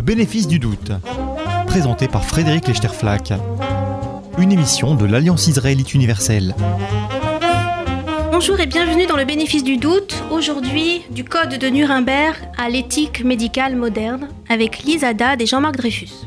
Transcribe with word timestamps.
Le 0.00 0.06
bénéfice 0.06 0.48
du 0.48 0.58
doute, 0.58 0.92
présenté 1.66 2.08
par 2.08 2.24
Frédéric 2.24 2.66
Lechterflack. 2.66 3.34
Une 4.38 4.50
émission 4.50 4.94
de 4.94 5.04
l'Alliance 5.04 5.46
israélite 5.46 5.92
universelle. 5.92 6.54
Bonjour 8.32 8.58
et 8.60 8.64
bienvenue 8.64 9.04
dans 9.04 9.18
le 9.18 9.26
bénéfice 9.26 9.62
du 9.62 9.76
doute. 9.76 10.14
Aujourd'hui, 10.30 11.02
du 11.10 11.22
code 11.22 11.58
de 11.58 11.66
Nuremberg 11.66 12.34
à 12.56 12.70
l'éthique 12.70 13.22
médicale 13.22 13.76
moderne 13.76 14.30
avec 14.48 14.84
Lisa 14.84 15.08
Haddad 15.08 15.42
et 15.42 15.46
Jean-Marc 15.46 15.76
Dreyfus. 15.76 16.26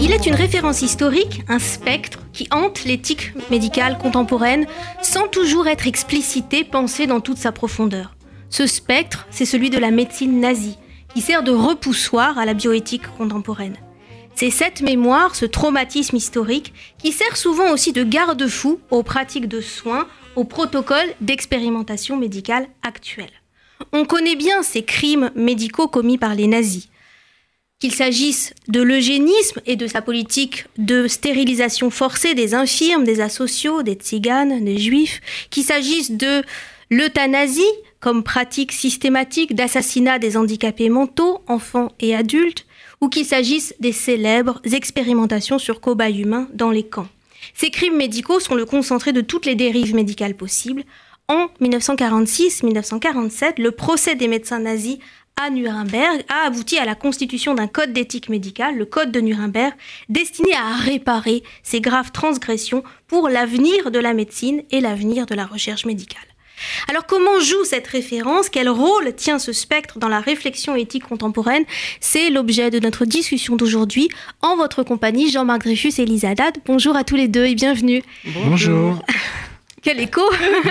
Il 0.00 0.10
est 0.10 0.24
une 0.24 0.36
référence 0.36 0.80
historique, 0.80 1.42
un 1.48 1.58
spectre 1.58 2.20
qui 2.32 2.48
hante 2.50 2.84
l'éthique 2.84 3.34
médicale 3.50 3.98
contemporaine 3.98 4.64
sans 5.02 5.28
toujours 5.28 5.68
être 5.68 5.86
explicité, 5.86 6.64
pensé 6.64 7.06
dans 7.06 7.20
toute 7.20 7.36
sa 7.36 7.52
profondeur. 7.52 8.16
Ce 8.48 8.66
spectre, 8.66 9.26
c'est 9.30 9.44
celui 9.44 9.68
de 9.68 9.76
la 9.76 9.90
médecine 9.90 10.40
nazie, 10.40 10.78
qui 11.14 11.20
sert 11.20 11.42
de 11.42 11.52
repoussoir 11.52 12.38
à 12.38 12.44
la 12.44 12.54
bioéthique 12.54 13.06
contemporaine. 13.16 13.76
C'est 14.34 14.50
cette 14.50 14.82
mémoire, 14.82 15.36
ce 15.36 15.46
traumatisme 15.46 16.16
historique, 16.16 16.74
qui 16.98 17.12
sert 17.12 17.36
souvent 17.36 17.70
aussi 17.72 17.92
de 17.92 18.02
garde-fou 18.02 18.80
aux 18.90 19.04
pratiques 19.04 19.48
de 19.48 19.60
soins, 19.60 20.08
aux 20.34 20.44
protocoles 20.44 21.14
d'expérimentation 21.20 22.16
médicale 22.16 22.66
actuels. 22.82 23.30
On 23.92 24.04
connaît 24.04 24.34
bien 24.34 24.62
ces 24.64 24.82
crimes 24.82 25.30
médicaux 25.36 25.86
commis 25.86 26.18
par 26.18 26.34
les 26.34 26.48
nazis. 26.48 26.88
Qu'il 27.78 27.94
s'agisse 27.94 28.54
de 28.66 28.82
l'eugénisme 28.82 29.60
et 29.66 29.76
de 29.76 29.86
sa 29.86 30.02
politique 30.02 30.66
de 30.78 31.06
stérilisation 31.06 31.90
forcée 31.90 32.34
des 32.34 32.54
infirmes, 32.54 33.04
des 33.04 33.20
asociaux, 33.20 33.82
des 33.82 33.94
tziganes, 33.94 34.64
des 34.64 34.78
juifs, 34.78 35.20
qu'il 35.50 35.64
s'agisse 35.64 36.10
de 36.10 36.42
l'euthanasie 36.90 37.62
comme 38.04 38.22
pratique 38.22 38.72
systématique 38.72 39.54
d'assassinat 39.54 40.18
des 40.18 40.36
handicapés 40.36 40.90
mentaux, 40.90 41.40
enfants 41.46 41.90
et 42.00 42.14
adultes, 42.14 42.66
ou 43.00 43.08
qu'il 43.08 43.24
s'agisse 43.24 43.74
des 43.80 43.92
célèbres 43.92 44.60
expérimentations 44.70 45.58
sur 45.58 45.80
cobayes 45.80 46.20
humains 46.20 46.46
dans 46.52 46.70
les 46.70 46.82
camps. 46.82 47.08
Ces 47.54 47.70
crimes 47.70 47.96
médicaux 47.96 48.40
sont 48.40 48.56
le 48.56 48.66
concentré 48.66 49.14
de 49.14 49.22
toutes 49.22 49.46
les 49.46 49.54
dérives 49.54 49.94
médicales 49.94 50.36
possibles. 50.36 50.84
En 51.28 51.46
1946-1947, 51.62 53.58
le 53.58 53.70
procès 53.70 54.16
des 54.16 54.28
médecins 54.28 54.60
nazis 54.60 54.98
à 55.42 55.48
Nuremberg 55.48 56.24
a 56.28 56.46
abouti 56.46 56.76
à 56.76 56.84
la 56.84 56.94
constitution 56.94 57.54
d'un 57.54 57.68
code 57.68 57.94
d'éthique 57.94 58.28
médicale, 58.28 58.76
le 58.76 58.84
code 58.84 59.12
de 59.12 59.20
Nuremberg, 59.20 59.72
destiné 60.10 60.52
à 60.52 60.74
réparer 60.74 61.42
ces 61.62 61.80
graves 61.80 62.12
transgressions 62.12 62.84
pour 63.06 63.30
l'avenir 63.30 63.90
de 63.90 63.98
la 63.98 64.12
médecine 64.12 64.62
et 64.70 64.82
l'avenir 64.82 65.24
de 65.24 65.34
la 65.34 65.46
recherche 65.46 65.86
médicale. 65.86 66.33
Alors 66.88 67.06
comment 67.06 67.40
joue 67.40 67.64
cette 67.64 67.86
référence? 67.86 68.48
Quel 68.48 68.68
rôle 68.68 69.14
tient 69.14 69.38
ce 69.38 69.52
spectre 69.52 69.98
dans 69.98 70.08
la 70.08 70.20
réflexion 70.20 70.76
éthique 70.76 71.04
contemporaine? 71.04 71.64
C'est 72.00 72.30
l'objet 72.30 72.70
de 72.70 72.78
notre 72.78 73.04
discussion 73.04 73.56
d'aujourd'hui 73.56 74.08
en 74.42 74.56
votre 74.56 74.82
compagnie, 74.82 75.30
Jean-Marc 75.30 75.62
Dreyfus 75.62 75.94
et 75.98 76.04
Lisa 76.04 76.30
Haddad. 76.30 76.58
Bonjour 76.66 76.96
à 76.96 77.04
tous 77.04 77.16
les 77.16 77.28
deux 77.28 77.46
et 77.46 77.54
bienvenue. 77.54 78.02
Bonjour. 78.24 79.02
Quel 79.84 80.00
écho 80.00 80.22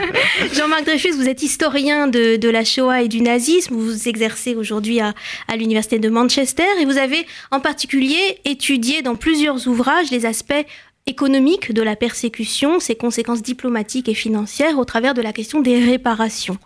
Jean-Marc 0.54 0.86
Dreyfus, 0.86 1.12
vous 1.12 1.30
êtes 1.30 1.44
historien 1.44 2.08
de, 2.08 2.50
la 2.50 2.66
Shoah 2.66 3.04
et 3.04 3.08
du 3.08 3.22
nazisme. 3.22 3.76
Vous 3.76 4.08
exercez 4.08 4.56
aujourd'hui 4.56 5.02
à, 5.02 5.14
à 5.48 5.56
l'Université 5.56 6.00
de 6.00 6.10
Manchester 6.10 6.66
et 6.80 6.86
vous 6.86 6.98
avez 6.98 7.28
en 7.52 7.60
particulier 7.60 8.40
étudié 8.44 9.04
dans 9.04 9.16
plusieurs 9.16 9.68
ouvrages 9.68 10.10
les 10.10 10.26
aspects 10.26 10.66
économiques 11.06 11.74
de 11.74 11.82
la 11.82 11.96
persécution, 11.96 12.80
ses 12.80 12.96
conséquences 12.96 13.42
diplomatiques 13.42 14.08
et 14.08 14.14
financières 14.14 14.80
au 14.80 14.86
travers 14.86 15.14
de 15.14 15.22
la 15.22 15.34
question 15.34 15.62
des 15.62 15.84
réparations. 15.84 16.58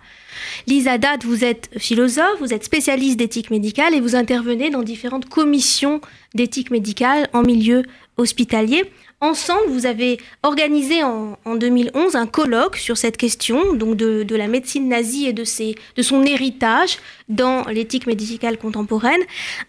Lisa 0.68 0.98
Dad, 0.98 1.24
vous 1.24 1.44
êtes 1.44 1.70
philosophe, 1.78 2.40
vous 2.40 2.54
êtes 2.54 2.64
spécialiste 2.64 3.18
d'éthique 3.18 3.50
médicale 3.50 3.96
et 3.96 4.00
vous 4.00 4.16
intervenez 4.16 4.70
dans 4.70 4.84
différentes 4.84 5.28
commissions 5.28 6.02
d'éthique 6.36 6.70
médicale 6.70 7.28
en 7.34 7.42
milieu 7.42 7.84
hospitalier. 8.18 8.84
Ensemble, 9.20 9.70
vous 9.70 9.88
avez 9.88 10.20
organisé 10.44 11.02
en, 11.02 11.38
2011 11.56 12.16
un 12.16 12.28
colloque 12.28 12.78
sur 12.78 12.98
cette 12.98 13.18
question, 13.18 13.74
donc 13.74 13.96
de, 13.96 14.36
la 14.36 14.48
médecine 14.48 14.88
nazie 14.88 15.26
et 15.26 15.34
de, 15.34 15.44
de 15.44 16.02
son 16.04 16.24
héritage 16.24 17.00
dans 17.28 17.64
l'éthique 17.64 18.06
médicale 18.06 18.60
contemporaine. 18.60 19.22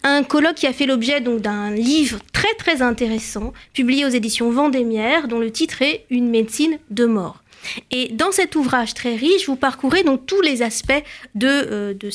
Un 0.02 0.22
colloque 0.22 0.56
qui 0.56 0.66
a 0.66 0.74
fait 0.74 0.84
l'objet 0.84 1.22
d'un 1.22 1.70
livre 1.70 2.18
très 2.58 2.82
intéressant, 2.82 3.52
publié 3.72 4.04
aux 4.04 4.10
éditions 4.10 4.50
Vendémiaire, 4.50 5.28
dont 5.28 5.38
le 5.38 5.50
titre 5.50 5.82
est 5.82 6.06
Une 6.10 6.28
médecine 6.30 6.78
de 6.90 7.04
mort. 7.04 7.42
Et 7.90 8.08
dans 8.08 8.32
cet 8.32 8.56
ouvrage 8.56 8.94
très 8.94 9.16
riche, 9.16 9.46
vous 9.46 9.56
parcourez 9.56 10.02
donc 10.02 10.26
tous 10.26 10.40
les 10.40 10.62
aspects 10.62 11.02
de, 11.34 11.48
euh, 11.48 11.94
de, 11.94 12.10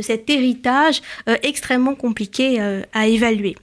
cet 0.00 0.30
héritage 0.30 1.02
euh, 1.28 1.36
extrêmement 1.42 1.94
compliqué 1.94 2.60
euh, 2.60 2.82
à 2.92 3.06
évaluer. 3.06 3.56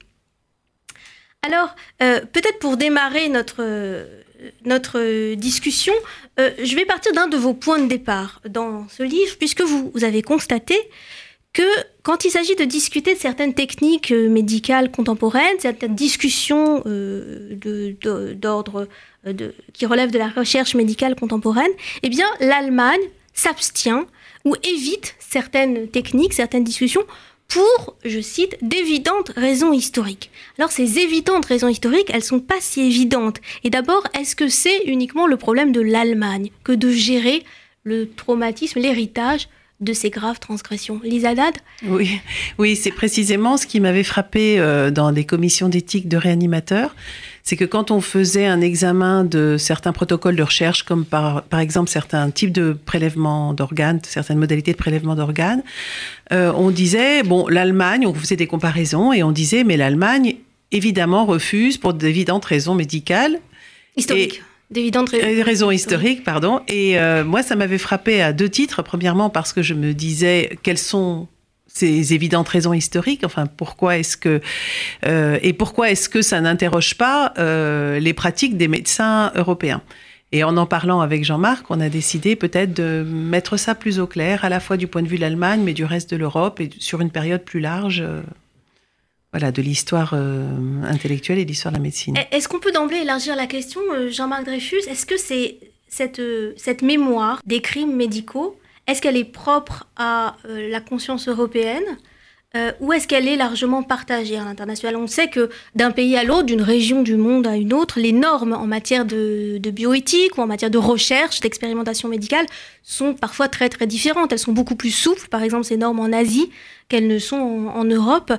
Alors, 1.45 1.75
peut-être 1.99 2.59
pour 2.59 2.77
démarrer 2.77 3.27
notre, 3.27 4.07
notre 4.63 5.33
discussion, 5.33 5.93
je 6.37 6.73
vais 6.73 6.85
partir 6.85 7.11
d'un 7.11 7.27
de 7.27 7.35
vos 7.35 7.53
points 7.53 7.79
de 7.79 7.87
départ 7.87 8.41
dans 8.47 8.87
ce 8.87 9.03
livre, 9.03 9.35
puisque 9.37 9.61
vous, 9.61 9.91
avez 10.03 10.21
constaté 10.21 10.77
que 11.51 11.67
quand 12.03 12.25
il 12.25 12.31
s'agit 12.31 12.55
de 12.55 12.65
discuter 12.65 13.15
de 13.15 13.19
certaines 13.19 13.53
techniques 13.53 14.11
euh, 14.11 14.29
médicales 14.29 14.91
contemporaines, 14.91 15.59
certaines 15.59 15.95
discussions 15.95 16.83
d'ordre 18.35 18.87
qui 19.73 19.85
relèvent 19.85 20.11
de 20.11 20.19
la 20.19 20.27
recherche 20.27 20.75
médicale 20.75 21.15
contemporaine, 21.15 21.71
eh 22.03 22.09
bien 22.09 22.27
l'Allemagne 22.39 23.01
s'abstient 23.33 24.05
ou 24.45 24.55
évite 24.63 25.15
certaines 25.19 25.87
techniques, 25.87 26.33
certaines 26.33 26.63
discussions 26.63 27.03
pour, 27.47 27.95
je 28.03 28.19
cite, 28.19 28.57
d'évidentes 28.61 29.31
raisons 29.35 29.73
historiques. 29.73 30.31
Alors 30.57 30.71
ces 30.71 30.99
évidentes 30.99 31.45
raisons 31.45 31.67
historiques, 31.67 32.09
elles 32.11 32.23
sont 32.23 32.39
pas 32.39 32.59
si 32.59 32.81
évidentes. 32.81 33.39
Et 33.63 33.69
d'abord, 33.69 34.07
est-ce 34.19 34.35
que 34.35 34.47
c'est 34.47 34.83
uniquement 34.85 35.27
le 35.27 35.37
problème 35.37 35.71
de 35.71 35.81
l'Allemagne 35.81 36.49
que 36.63 36.71
de 36.71 36.89
gérer 36.89 37.43
le 37.83 38.09
traumatisme, 38.09 38.79
l'héritage 38.79 39.49
de 39.83 39.93
ces 39.93 40.09
graves 40.09 40.39
transgressions. 40.39 40.99
Lisa 41.03 41.35
Dad 41.35 41.55
Oui, 41.85 42.19
oui 42.57 42.75
c'est 42.75 42.91
précisément 42.91 43.57
ce 43.57 43.65
qui 43.65 43.79
m'avait 43.79 44.03
frappé 44.03 44.59
euh, 44.59 44.91
dans 44.91 45.11
des 45.11 45.25
commissions 45.25 45.69
d'éthique 45.69 46.07
de 46.07 46.17
réanimateurs. 46.17 46.95
C'est 47.43 47.57
que 47.57 47.65
quand 47.65 47.91
on 47.91 47.99
faisait 47.99 48.45
un 48.45 48.61
examen 48.61 49.25
de 49.25 49.57
certains 49.57 49.91
protocoles 49.91 50.37
de 50.37 50.43
recherche, 50.43 50.83
comme 50.83 51.03
par, 51.03 51.43
par 51.43 51.59
exemple 51.59 51.89
certains 51.89 52.31
types 52.31 52.53
de 52.53 52.71
prélèvements 52.73 53.53
d'organes, 53.53 53.99
certaines 54.03 54.39
modalités 54.39 54.71
de 54.71 54.77
prélèvement 54.77 55.15
d'organes, 55.15 55.61
euh, 56.31 56.53
on 56.55 56.69
disait, 56.69 57.21
bon, 57.23 57.47
l'Allemagne, 57.49 58.07
on 58.07 58.13
faisait 58.13 58.37
des 58.37 58.47
comparaisons 58.47 59.11
et 59.11 59.23
on 59.23 59.31
disait, 59.33 59.65
mais 59.65 59.75
l'Allemagne, 59.75 60.37
évidemment, 60.71 61.25
refuse 61.25 61.77
pour 61.77 61.93
d'évidentes 61.93 62.45
raisons 62.45 62.75
médicales. 62.75 63.39
Historiques 63.97 64.41
d'évidentes 64.73 65.09
raisons 65.11 65.71
historiques, 65.71 66.23
pardon. 66.23 66.61
Et 66.67 66.99
euh, 66.99 67.23
moi, 67.23 67.43
ça 67.43 67.55
m'avait 67.55 67.77
frappé 67.77 68.21
à 68.21 68.33
deux 68.33 68.49
titres. 68.49 68.81
Premièrement, 68.81 69.29
parce 69.29 69.53
que 69.53 69.61
je 69.61 69.73
me 69.73 69.93
disais 69.93 70.57
quelles 70.63 70.77
sont 70.77 71.27
ces 71.67 72.13
évidentes 72.13 72.49
raisons 72.49 72.73
historiques? 72.73 73.23
Enfin, 73.23 73.45
pourquoi 73.47 73.97
est-ce 73.97 74.17
que 74.17 74.41
euh, 75.05 75.39
et 75.41 75.53
pourquoi 75.53 75.89
est-ce 75.89 76.09
que 76.09 76.21
ça 76.21 76.41
n'interroge 76.41 76.95
pas 76.97 77.33
euh, 77.37 77.99
les 77.99 78.13
pratiques 78.13 78.57
des 78.57 78.67
médecins 78.67 79.31
européens? 79.35 79.81
Et 80.31 80.43
en 80.43 80.57
en 80.57 80.65
parlant 80.65 80.99
avec 80.99 81.23
Jean-Marc, 81.23 81.69
on 81.69 81.79
a 81.79 81.89
décidé 81.89 82.35
peut-être 82.35 82.73
de 82.73 83.05
mettre 83.07 83.57
ça 83.57 83.75
plus 83.75 83.99
au 83.99 84.07
clair, 84.07 84.43
à 84.43 84.49
la 84.49 84.59
fois 84.59 84.77
du 84.77 84.87
point 84.87 85.03
de 85.03 85.07
vue 85.07 85.17
de 85.17 85.21
l'Allemagne, 85.21 85.61
mais 85.63 85.73
du 85.73 85.85
reste 85.85 86.09
de 86.09 86.17
l'Europe 86.17 86.59
et 86.59 86.71
sur 86.79 87.01
une 87.01 87.11
période 87.11 87.43
plus 87.43 87.59
large 87.59 88.03
voilà, 89.33 89.51
de 89.51 89.63
l'histoire 89.63 90.11
euh, 90.13 90.45
intellectuelle 90.83 91.39
et 91.39 91.43
de 91.43 91.49
l'histoire 91.49 91.71
de 91.71 91.77
la 91.77 91.83
médecine. 91.83 92.15
Est-ce 92.31 92.47
qu'on 92.47 92.59
peut 92.59 92.71
d'emblée 92.71 92.97
élargir 92.97 93.35
la 93.35 93.47
question, 93.47 93.81
euh, 93.91 94.11
Jean-Marc 94.11 94.45
Dreyfus? 94.45 94.81
Est-ce 94.87 95.07
que 95.07 95.17
c'est 95.17 95.57
cette, 95.87 96.19
euh, 96.19 96.53
cette 96.55 96.83
mémoire 96.83 97.41
des 97.43 97.59
crimes 97.59 97.95
médicaux, 97.95 98.59
est-ce 98.85 99.01
qu'elle 99.01 99.17
est 99.17 99.23
propre 99.23 99.87
à 99.95 100.35
la 100.47 100.81
conscience 100.81 101.27
européenne 101.27 101.83
ou 102.79 102.93
est-ce 102.93 103.07
qu'elle 103.07 103.27
est 103.27 103.35
largement 103.35 103.81
partagée 103.81 104.37
à 104.37 104.43
l'international? 104.43 104.95
On 104.97 105.07
sait 105.07 105.27
que 105.27 105.49
d'un 105.73 105.89
pays 105.89 106.15
à 106.17 106.23
l'autre, 106.23 106.43
d'une 106.43 106.61
région 106.61 107.01
du 107.01 107.15
monde 107.15 107.47
à 107.47 107.55
une 107.55 107.73
autre, 107.73 107.99
les 107.99 108.11
normes 108.11 108.53
en 108.53 108.67
matière 108.67 109.05
de, 109.05 109.57
bioéthique 109.71 110.37
ou 110.37 110.41
en 110.41 110.45
matière 110.47 110.69
de 110.69 110.77
recherche, 110.77 111.39
d'expérimentation 111.39 112.09
médicale 112.09 112.45
sont 112.83 113.15
parfois 113.15 113.47
très 113.47 113.69
très 113.69 113.87
différentes. 113.87 114.33
Elles 114.33 114.37
sont 114.37 114.51
beaucoup 114.51 114.75
plus 114.75 114.91
souples, 114.91 115.27
par 115.29 115.41
exemple 115.41 115.63
ces 115.63 115.77
normes 115.77 115.99
en 115.99 116.11
Asie, 116.11 116.51
qu'elles 116.89 117.07
ne 117.07 117.17
sont 117.17 117.71
en 117.73 117.85
Europe. 117.85 118.33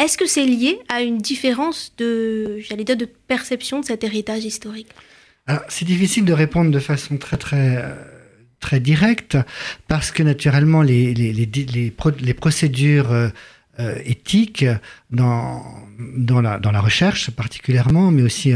Est-ce 0.00 0.16
que 0.16 0.26
c'est 0.26 0.46
lié 0.46 0.80
à 0.88 1.02
une 1.02 1.18
différence 1.18 1.92
de, 1.98 2.58
j'allais 2.60 2.84
dire, 2.84 2.96
de 2.96 3.04
perception 3.04 3.80
de 3.80 3.84
cet 3.84 4.02
héritage 4.02 4.44
historique? 4.44 4.88
C'est 5.68 5.84
difficile 5.84 6.24
de 6.24 6.32
répondre 6.32 6.70
de 6.70 6.78
façon 6.78 7.18
très 7.18 7.36
très 7.36 7.76
euh, 7.76 7.94
très 8.60 8.80
directe 8.80 9.36
parce 9.88 10.10
que 10.10 10.22
naturellement 10.22 10.80
les 10.80 11.12
les, 11.12 11.32
les, 11.32 12.34
procédures 12.34 13.10
euh, 13.10 13.28
euh, 13.80 13.96
éthiques 14.04 14.64
dans 15.10 15.64
dans 16.16 16.40
la 16.40 16.58
dans 16.58 16.70
la 16.70 16.80
recherche 16.80 17.30
particulièrement, 17.32 18.10
mais 18.12 18.22
aussi 18.22 18.52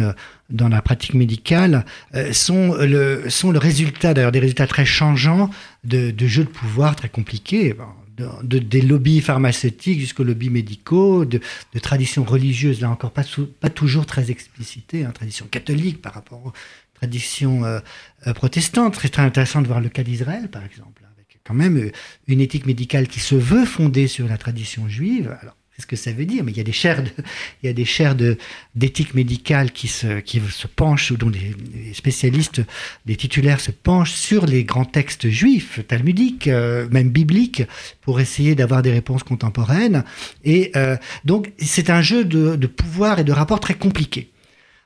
dans 0.51 0.69
la 0.69 0.81
pratique 0.83 1.15
médicale 1.15 1.85
sont 2.33 2.75
le 2.75 3.29
sont 3.29 3.51
le 3.51 3.59
résultat 3.59 4.15
d'ailleurs 4.15 4.33
des 4.33 4.41
résultats 4.41 4.69
très 4.69 4.85
changeants 4.85 5.51
de 5.83 6.27
jeux 6.27 6.45
de 6.45 6.49
pouvoir 6.49 6.95
très 6.95 7.09
compliqués 7.09 7.75
de, 8.17 8.59
des 8.59 8.81
lobbies 8.81 9.21
pharmaceutiques 9.21 10.01
jusqu'aux 10.01 10.25
lobbies 10.25 10.51
médicaux, 10.51 11.25
de, 11.25 11.41
traditions 11.81 12.25
religieuses, 12.25 12.81
là 12.81 12.91
encore 12.91 13.11
pas, 13.11 13.25
pas 13.61 13.71
toujours 13.71 14.07
très 14.07 14.31
explicitées, 14.31 15.05
hein, 15.05 15.11
tradition 15.11 15.47
catholique 15.47 16.01
par 16.01 16.15
rapport 16.15 16.47
aux 16.47 16.53
traditions 16.95 17.65
euh, 17.65 17.81
euh, 18.27 18.33
protestantes. 18.33 18.99
C'est 19.01 19.09
très 19.09 19.23
intéressant 19.23 19.63
de 19.63 19.67
voir 19.67 19.81
le 19.81 19.89
cas 19.89 20.03
d'Israël, 20.03 20.49
par 20.49 20.65
exemple, 20.65 21.03
avec 21.15 21.39
quand 21.45 21.55
même 21.55 21.91
une 22.27 22.41
éthique 22.41 22.67
médicale 22.67 23.09
qui 23.09 23.21
se 23.21 23.35
veut 23.35 23.67
fondée 23.67 24.09
sur 24.09 24.29
la 24.29 24.39
tradition 24.39 24.89
juive. 24.89 25.37
Alors, 25.43 25.57
c'est 25.75 25.83
ce 25.83 25.87
que 25.87 25.97
ça 25.97 26.13
veut 26.13 26.25
dire, 26.25 26.45
mais 26.45 26.53
il 26.53 26.57
y 26.57 26.61
a 26.61 26.65
des 26.65 26.73
chaires, 26.73 27.03
il 27.63 27.67
y 27.67 27.69
a 27.69 27.73
des 27.73 27.85
chaires 27.85 28.15
de, 28.15 28.39
d'éthique 28.75 29.15
médicale 29.15 29.73
qui 29.73 29.89
se, 29.89 30.21
qui 30.21 30.41
se 30.41 30.67
penchent, 30.69 31.13
dont 31.13 31.29
les, 31.29 31.55
spécialistes, 31.93 32.63
les 33.07 33.17
titulaires 33.17 33.61
se 33.61 33.73
penchent 33.73 34.13
sur 34.13 34.47
les 34.47 34.65
grands 34.65 34.85
textes 34.85 35.29
juifs, 35.29 35.81
talmudiques, 35.89 36.47
euh, 36.47 36.87
même 36.91 37.11
bibliques, 37.11 37.65
pour 38.03 38.21
essayer 38.21 38.55
d'avoir 38.55 38.83
des 38.83 38.93
réponses 38.93 39.25
contemporaines. 39.25 40.05
Et 40.45 40.71
euh, 40.77 40.97
donc, 41.25 41.53
c'est 41.59 41.91
un 41.91 42.03
jeu 42.03 42.25
de, 42.25 42.55
de 42.55 42.67
pouvoir 42.69 43.19
et 43.19 43.25
de 43.25 43.33
rapport 43.33 43.59
très 43.59 43.75
compliqué. 43.75 44.31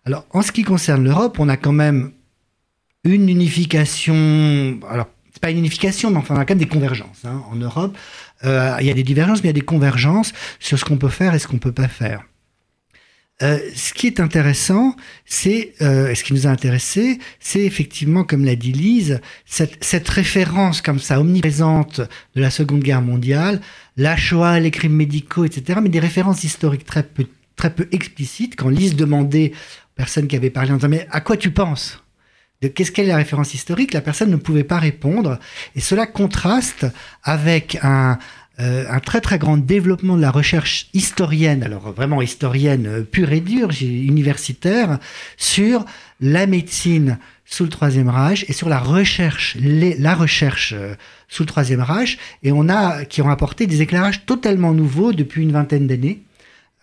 Alors, 0.07 0.25
en 0.31 0.41
ce 0.41 0.53
qui 0.53 0.63
concerne 0.63 1.05
l'Europe, 1.05 1.39
on 1.39 1.51
a 1.51 1.59
quand 1.59 1.73
même 1.73 2.13
une 3.05 3.29
unification. 3.29 4.81
Alors, 4.89 5.09
c'est 5.33 5.43
pas 5.43 5.51
une 5.51 5.59
unification, 5.59 6.11
mais 6.11 6.17
enfin, 6.17 6.35
on 6.35 6.39
a 6.39 6.45
quand 6.45 6.55
même 6.55 6.65
des 6.65 6.67
convergences 6.67 7.25
hein, 7.25 7.43
en 7.51 7.57
Europe. 7.57 7.97
Euh, 8.45 8.77
il 8.81 8.87
y 8.87 8.91
a 8.91 8.95
des 8.95 9.03
divergences, 9.03 9.43
mais 9.43 9.49
il 9.49 9.53
y 9.53 9.57
a 9.57 9.61
des 9.61 9.61
convergences 9.61 10.33
sur 10.61 10.79
ce 10.79 10.85
qu'on 10.85 10.97
peut 10.97 11.09
faire 11.09 11.35
et 11.35 11.39
ce 11.39 11.49
qu'on 11.49 11.59
peut 11.59 11.73
pas 11.73 11.89
faire. 11.89 12.25
Euh, 13.41 13.61
ce 13.73 13.95
qui 13.95 14.09
est 14.09 14.19
intéressant, 14.19 14.97
c'est 15.25 15.75
euh, 15.81 16.13
ce 16.13 16.25
qui 16.25 16.35
nous 16.35 16.49
a 16.49 16.51
intéressé, 16.51 17.21
c'est 17.39 17.63
effectivement, 17.63 18.25
comme 18.25 18.45
l'a 18.45 18.57
dit 18.57 18.73
Lise, 18.73 19.21
cette, 19.47 19.83
cette, 19.85 20.09
référence 20.09 20.83
comme 20.83 20.99
ça 20.99 21.21
omniprésente 21.21 22.01
de 22.01 22.41
la 22.41 22.51
Seconde 22.51 22.83
Guerre 22.83 23.03
mondiale, 23.03 23.61
la 23.97 24.17
Shoah, 24.17 24.59
les 24.59 24.73
crimes 24.73 24.97
médicaux, 24.97 25.45
etc., 25.45 25.79
mais 25.81 25.89
des 25.89 26.01
références 26.01 26.43
historiques 26.43 26.85
très 26.85 27.05
peu, 27.05 27.27
très 27.55 27.73
peu 27.73 27.87
explicites. 27.93 28.57
Quand 28.57 28.71
Lise 28.71 28.97
demandait 28.97 29.53
aux 29.53 29.95
personnes 29.95 30.27
qui 30.27 30.35
avaient 30.35 30.51
parlé 30.51 30.73
en 30.73 30.77
disant 30.77 30.89
mais 30.89 31.07
à 31.13 31.21
quoi 31.21 31.37
tu 31.37 31.53
penses? 31.53 32.03
De 32.63 32.69
qu'est-ce 32.69 32.91
qu'est 32.91 33.05
la 33.05 33.17
référence 33.17 33.55
historique, 33.55 33.93
la 33.93 34.01
personne 34.01 34.31
ne 34.31 34.37
pouvait 34.37 34.65
pas 34.65 34.79
répondre. 34.79 35.39
Et 35.77 35.81
cela 35.81 36.07
contraste 36.07 36.87
avec 37.23 37.79
un, 37.83 38.19
euh, 38.61 38.85
un 38.91 38.99
très 38.99 39.21
très 39.21 39.39
grand 39.39 39.57
développement 39.57 40.17
de 40.17 40.21
la 40.21 40.33
recherche 40.33 40.89
historienne, 40.93 41.63
alors 41.63 41.93
vraiment 41.93 42.21
historienne 42.21 42.87
euh, 42.89 43.03
pure 43.03 43.31
et 43.31 43.41
dure, 43.41 43.71
universitaire, 43.81 44.99
sur 45.37 45.85
la 46.21 46.49
médecine 46.49 47.19
sous 47.45 47.63
le 47.63 47.69
Troisième 47.69 48.09
Reich 48.09 48.45
et 48.49 48.53
sur 48.53 48.69
la 48.69 48.81
recherche, 48.81 49.57
la 49.61 50.15
recherche 50.17 50.75
euh, 50.77 50.97
sous 51.29 51.45
le 51.45 51.47
Troisième 51.47 51.83
Reich. 51.83 52.19
Et 52.43 52.51
on 52.51 52.69
a 52.69 53.05
qui 53.05 53.23
ont 53.23 53.31
apporté 53.31 53.69
des 53.69 53.81
éclairages 53.81 54.27
totalement 54.27 54.73
nouveaux 54.73 55.13
depuis 55.13 55.43
une 55.43 55.53
vingtaine 55.53 55.87
d'années. 55.87 56.25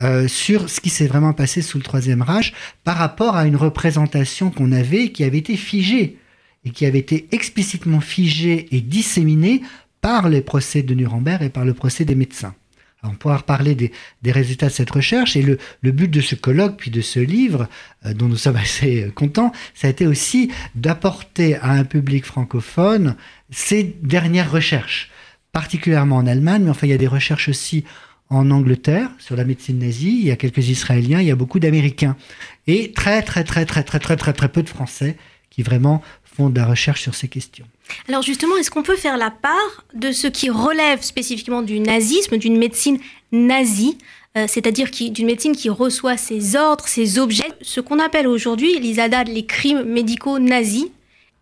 Euh, 0.02 0.28
sur 0.28 0.70
ce 0.70 0.82
qui 0.82 0.90
s'est 0.90 1.08
vraiment 1.08 1.32
passé 1.32 1.62
sous 1.62 1.78
le 1.78 1.84
Troisième 1.84 2.22
Reich 2.22 2.54
par 2.84 2.98
rapport 2.98 3.38
à 3.38 3.46
une 3.46 3.56
représentation 3.56 4.52
qu'on 4.52 4.74
avait 4.74 5.14
qui 5.14 5.24
avait 5.24 5.38
été 5.38 5.56
figée 5.56 6.18
et 6.66 6.72
qui 6.72 6.86
avait 6.86 7.00
été 7.00 7.28
explicitement 7.32 8.02
figée 8.02 8.68
et 8.76 8.82
disséminée 8.82 9.62
par 10.02 10.28
les 10.28 10.42
procès 10.42 10.84
de 10.84 10.94
Nuremberg 10.94 11.44
et 11.44 11.50
par 11.50 11.64
le 11.64 11.74
procès 11.74 12.04
des 12.04 12.16
médecins. 12.16 12.54
Alors, 13.02 13.14
on 13.14 13.18
pourra 13.18 13.38
reparler 13.38 13.74
des, 13.74 14.32
résultats 14.34 14.68
de 14.68 14.74
cette 14.74 14.92
recherche 14.92 15.38
et 15.38 15.42
le, 15.42 15.60
le, 15.82 15.92
but 15.94 16.10
de 16.12 16.20
ce 16.20 16.36
colloque 16.36 16.76
puis 16.76 16.92
de 16.92 17.02
ce 17.02 17.22
livre 17.22 17.70
euh, 18.06 18.14
dont 18.14 18.28
nous 18.28 18.36
sommes 18.36 18.56
assez 18.58 19.06
euh, 19.06 19.12
contents, 19.12 19.54
ça 19.76 19.88
a 19.88 19.92
été 19.92 20.08
aussi 20.08 20.52
d'apporter 20.76 21.56
à 21.56 21.72
un 21.72 21.86
public 21.86 22.26
francophone 22.26 23.16
ces 23.50 23.96
dernières 24.02 24.52
recherches, 24.52 25.10
particulièrement 25.54 26.18
en 26.18 26.28
Allemagne, 26.28 26.64
mais 26.64 26.72
enfin 26.72 26.86
il 26.86 26.90
y 26.90 26.94
a 26.94 26.98
des 26.98 27.08
recherches 27.08 27.48
aussi 27.48 27.86
en 28.30 28.50
Angleterre 28.52 29.10
sur 29.20 29.36
la 29.36 29.44
médecine 29.44 29.80
nazie, 29.80 30.20
il 30.20 30.26
y 30.26 30.32
a 30.32 30.36
quelques 30.36 30.70
Israéliens, 30.70 31.22
il 31.22 31.28
y 31.28 31.32
a 31.32 31.36
beaucoup 31.36 31.60
d'Américains. 31.60 32.16
Et 32.68 32.92
très 32.92 33.22
très 33.22 33.44
très 33.44 33.66
très 33.66 33.84
très 33.84 34.00
très 34.00 34.16
très 34.16 34.34
très 34.34 34.50
peu 34.50 34.64
de 34.64 34.70
Français 34.70 35.16
qui 35.50 35.64
vraiment 35.64 36.02
font 36.24 36.50
de 36.50 36.58
la 36.58 36.66
recherche 36.66 37.02
sur 37.02 37.16
ces 37.16 37.28
questions. 37.28 37.66
Alors 38.10 38.24
justement, 38.24 38.58
est-ce 38.58 38.72
qu'on 38.72 38.84
peut 38.84 38.96
faire 38.96 39.18
la 39.18 39.32
part 39.32 39.86
de 39.94 40.12
ce 40.12 40.28
qui 40.28 40.50
relève 40.50 41.02
spécifiquement 41.02 41.62
du 41.62 41.80
nazisme, 41.80 42.38
d'une 42.38 42.58
médecine 42.58 43.00
nazie, 43.32 43.98
euh, 44.38 44.46
c'est-à-dire 44.48 44.90
d'une 44.92 45.26
médecine 45.26 45.56
qui 45.56 45.70
reçoit 45.70 46.18
ses 46.18 46.56
ordres, 46.56 46.88
ses 46.88 47.20
objets, 47.20 47.48
ce 47.62 47.80
qu'on 47.80 48.00
appelle 48.00 48.28
aujourd'hui, 48.28 48.80
Lisa 48.80 49.08
les 49.24 49.46
crimes 49.46 49.84
médicaux 49.84 50.40
nazis, 50.40 50.88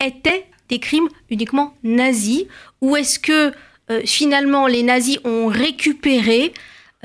étaient 0.05 0.45
des 0.69 0.79
crimes 0.79 1.07
uniquement 1.29 1.73
nazis, 1.83 2.43
ou 2.81 2.95
est-ce 2.95 3.19
que 3.19 3.51
euh, 3.89 4.01
finalement 4.05 4.67
les 4.67 4.83
nazis 4.83 5.17
ont 5.23 5.47
récupéré 5.47 6.53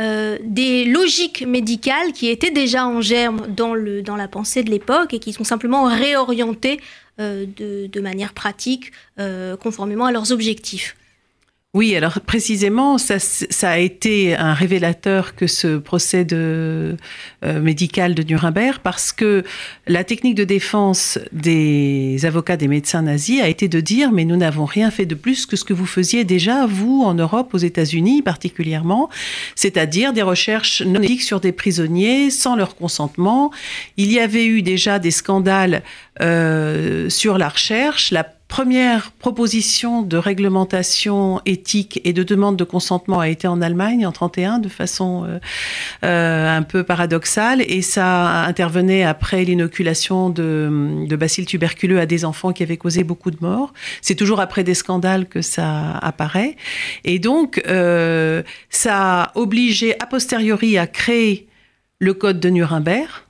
euh, 0.01 0.39
des 0.43 0.85
logiques 0.85 1.45
médicales 1.47 2.13
qui 2.13 2.29
étaient 2.29 2.53
déjà 2.53 2.87
en 2.87 3.01
germe 3.01 3.49
dans, 3.49 3.75
le, 3.75 4.01
dans 4.01 4.15
la 4.15 4.29
pensée 4.29 4.63
de 4.63 4.71
l'époque 4.71 5.13
et 5.13 5.19
qui 5.19 5.33
sont 5.33 5.43
simplement 5.43 5.85
réorientées 5.85 6.81
euh, 7.19 7.47
de, 7.57 7.89
de, 7.89 8.01
manière 8.01 8.33
pratique 8.33 8.93
euh, 9.19 9.57
conformément 9.57 10.05
à 10.05 10.13
leurs 10.13 10.31
objectifs. 10.31 10.97
Oui, 11.75 11.95
alors 11.95 12.23
précisément, 12.23 12.97
ça, 12.97 13.19
ça, 13.19 13.69
a 13.69 13.77
été 13.77 14.35
un 14.35 14.55
révélateur 14.55 15.35
que 15.35 15.47
ce 15.47 15.77
procès 15.77 16.25
de, 16.25 16.97
euh, 17.45 17.61
médical 17.61 18.15
de 18.15 18.23
Nuremberg, 18.23 18.79
parce 18.83 19.13
que 19.13 19.45
la 19.87 20.03
technique 20.03 20.35
de 20.35 20.45
défense 20.45 21.19
des 21.31 22.25
avocats 22.25 22.57
des 22.57 22.69
médecins 22.69 23.03
nazis 23.03 23.43
a 23.43 23.49
été 23.49 23.69
de 23.69 23.81
dire, 23.81 24.13
mais 24.13 24.25
nous 24.25 24.37
n'avons 24.37 24.65
rien 24.65 24.91
fait 24.91 25.05
de 25.05 25.15
plus 25.15 25.45
que 25.45 25.57
ce 25.57 25.65
que 25.65 25.75
vous 25.75 25.85
faisiez 25.85 26.25
déjà, 26.25 26.65
vous, 26.65 27.03
en 27.05 27.13
Europe, 27.13 27.53
aux 27.53 27.59
États-Unis 27.59 28.23
particulièrement, 28.23 29.11
c'est-à-dire 29.55 30.15
des 30.15 30.23
recherches 30.23 30.81
non 30.81 31.03
éthiques 31.03 31.23
sur 31.23 31.39
des 31.39 31.53
prisonniers 31.53 32.31
sans 32.31 32.57
leur 32.57 32.77
consentement. 32.77 33.51
Il 33.99 34.11
y 34.11 34.21
avait 34.21 34.47
eu 34.47 34.63
déjà 34.63 34.99
des 34.99 35.11
scandales 35.11 35.83
euh, 36.23 37.11
sur 37.11 37.37
la 37.37 37.51
recherche. 37.51 38.11
La 38.11 38.38
première 38.49 39.13
proposition 39.13 40.03
de 40.03 40.17
réglementation 40.17 41.41
éthique 41.45 42.01
et 42.05 42.13
de 42.13 42.23
demande 42.23 42.57
de 42.57 42.65
consentement 42.65 43.21
a 43.21 43.29
été 43.29 43.47
en 43.47 43.61
Allemagne 43.61 44.07
en 44.07 44.13
31 44.13 44.59
de 44.59 44.69
façon 44.69 45.25
euh, 45.25 45.39
euh, 46.05 46.57
un 46.57 46.63
peu 46.63 46.83
paradoxale. 46.83 47.63
Et 47.63 47.83
ça 47.83 48.45
intervenait 48.45 49.05
après 49.05 49.45
l'inoculation 49.45 50.31
de, 50.31 51.05
de 51.07 51.17
bacilles 51.17 51.47
tuberculeux 51.47 52.01
à 52.01 52.07
des 52.07 52.25
enfants 52.25 52.53
qui 52.53 52.63
avaient 52.63 52.79
causé 52.79 53.05
beaucoup 53.05 53.31
de 53.31 53.39
morts. 53.41 53.73
C'est 54.01 54.15
toujours 54.15 54.41
après 54.41 54.65
des 54.65 54.75
scandales 54.75 55.27
que 55.27 55.43
ça 55.43 55.99
apparaît. 55.99 56.57
Et 57.05 57.19
donc 57.19 57.63
euh, 57.69 58.43
ça 58.71 59.23
a 59.23 59.33
obligé 59.35 59.95
a 60.01 60.07
posteriori 60.07 60.79
à 60.79 60.87
créer 60.87 61.49
le 62.01 62.15
code 62.15 62.41
de 62.41 62.49
Nuremberg 62.49 63.28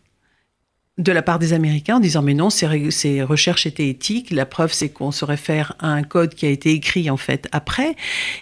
de 0.99 1.13
la 1.13 1.23
part 1.23 1.39
des 1.39 1.53
Américains 1.53 1.97
en 1.97 2.01
disant 2.01 2.23
mais 2.23 2.35
non, 2.35 2.51
ces, 2.51 3.23
recherches 3.23 3.67
étaient 3.67 3.89
éthiques. 3.89 4.31
La 4.31 4.47
preuve, 4.47 4.73
c'est 4.73 4.89
qu'on 4.89 5.13
se 5.13 5.25
réfère 5.25 5.75
à 5.79 5.89
un 5.89 6.03
code 6.03 6.35
qui 6.35 6.47
a 6.47 6.51
été 6.51 6.73
écrit 6.73 7.09
en 7.09 7.17
fait 7.17 7.49
après 7.53 7.97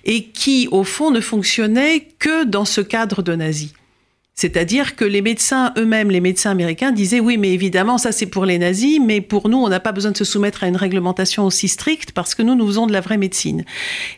et 0.04 0.24
qui, 0.24 0.68
au 0.70 0.84
fond, 0.84 1.10
ne 1.10 1.20
fonctionnait 1.20 2.08
que 2.18 2.44
dans 2.44 2.64
ce 2.64 2.80
cadre 2.80 3.22
de 3.22 3.34
nazis. 3.34 3.72
C'est-à-dire 4.38 4.96
que 4.96 5.06
les 5.06 5.22
médecins 5.22 5.72
eux-mêmes, 5.78 6.10
les 6.10 6.20
médecins 6.20 6.50
américains 6.50 6.92
disaient 6.92 7.20
oui, 7.20 7.38
mais 7.38 7.54
évidemment, 7.54 7.96
ça 7.96 8.12
c'est 8.12 8.26
pour 8.26 8.44
les 8.44 8.58
nazis, 8.58 9.00
mais 9.02 9.22
pour 9.22 9.48
nous, 9.48 9.56
on 9.56 9.70
n'a 9.70 9.80
pas 9.80 9.92
besoin 9.92 10.10
de 10.10 10.16
se 10.18 10.24
soumettre 10.24 10.62
à 10.62 10.68
une 10.68 10.76
réglementation 10.76 11.46
aussi 11.46 11.68
stricte 11.68 12.12
parce 12.12 12.34
que 12.34 12.42
nous, 12.42 12.54
nous 12.54 12.66
faisons 12.66 12.86
de 12.86 12.92
la 12.92 13.00
vraie 13.00 13.16
médecine. 13.16 13.64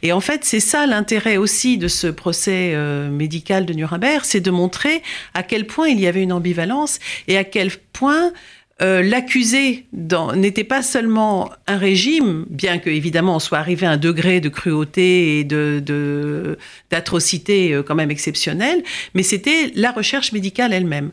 Et 0.02 0.10
en 0.10 0.18
fait, 0.18 0.44
c'est 0.44 0.58
ça 0.58 0.86
l'intérêt 0.86 1.36
aussi 1.36 1.78
de 1.78 1.86
ce 1.86 2.08
procès 2.08 2.72
euh, 2.74 3.08
médical 3.10 3.64
de 3.64 3.72
Nuremberg, 3.74 4.22
c'est 4.24 4.40
de 4.40 4.50
montrer 4.50 5.04
à 5.34 5.44
quel 5.44 5.68
point 5.68 5.86
il 5.86 6.00
y 6.00 6.08
avait 6.08 6.24
une 6.24 6.32
ambivalence 6.32 6.98
et 7.28 7.36
à 7.36 7.44
quel 7.44 7.70
point 7.92 8.32
euh, 8.80 9.02
l'accusé 9.02 9.86
n'était 9.92 10.62
pas 10.62 10.82
seulement 10.82 11.50
un 11.66 11.78
régime, 11.78 12.46
bien 12.48 12.78
que 12.78 12.88
évidemment 12.88 13.34
on 13.36 13.40
soit 13.40 13.58
arrivé 13.58 13.86
à 13.86 13.92
un 13.92 13.96
degré 13.96 14.40
de 14.40 14.48
cruauté 14.48 15.40
et 15.40 15.44
de 15.44 16.56
d'atrocité 16.90 17.74
euh, 17.74 17.82
quand 17.82 17.96
même 17.96 18.12
exceptionnel, 18.12 18.84
mais 19.14 19.24
c'était 19.24 19.72
la 19.74 19.90
recherche 19.90 20.30
médicale 20.32 20.72
elle-même. 20.72 21.10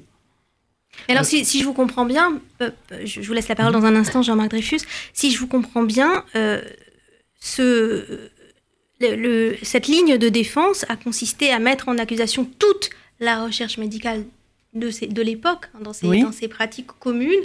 Alors, 1.10 1.24
euh, 1.24 1.25
si, 1.25 1.60
je 1.60 1.65
vous 1.65 1.74
comprends 1.74 2.05
bien, 2.05 2.39
je 3.03 3.22
vous 3.22 3.34
laisse 3.34 3.48
la 3.48 3.55
parole 3.55 3.74
dans 3.74 3.84
un 3.84 3.95
instant, 3.95 4.22
Jean-Marc 4.22 4.51
Dreyfus. 4.51 4.81
Si 5.13 5.31
je 5.31 5.39
vous 5.39 5.48
comprends 5.48 5.84
bien, 5.84 6.24
cette 7.41 8.07
ligne 9.88 10.17
de 10.17 10.29
défense 10.29 10.86
a 10.88 10.95
consisté 10.95 11.51
à 11.51 11.60
mettre 11.60 11.89
en 11.89 11.98
accusation 11.98 12.48
toute 12.60 12.91
la 13.19 13.43
recherche 13.43 13.77
médicale 13.77 14.24
de, 14.75 14.89
de 15.08 15.22
l'époque, 15.22 15.70
hein, 15.74 15.79
dans, 15.82 15.94
ces, 15.94 16.08
dans 16.08 16.32
ces 16.32 16.48
pratiques 16.48 16.91
communes, 17.00 17.44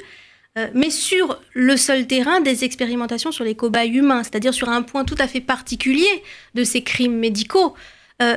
euh, 0.59 0.69
mais 0.75 0.91
sur 0.91 1.41
le 1.55 1.77
seul 1.77 2.07
terrain 2.07 2.41
des 2.41 2.65
expérimentations 2.65 3.33
sur 3.33 3.45
les 3.45 3.55
cobayes 3.55 3.91
humains, 3.91 4.23
c'est-à-dire 4.25 4.53
sur 4.53 4.69
un 4.69 4.83
point 4.83 5.05
tout 5.05 5.17
à 5.19 5.29
fait 5.29 5.41
particulier 5.41 6.23
de 6.55 6.65
ces 6.65 6.83
crimes 6.83 7.17
médicaux. 7.17 7.75
Euh, 8.21 8.37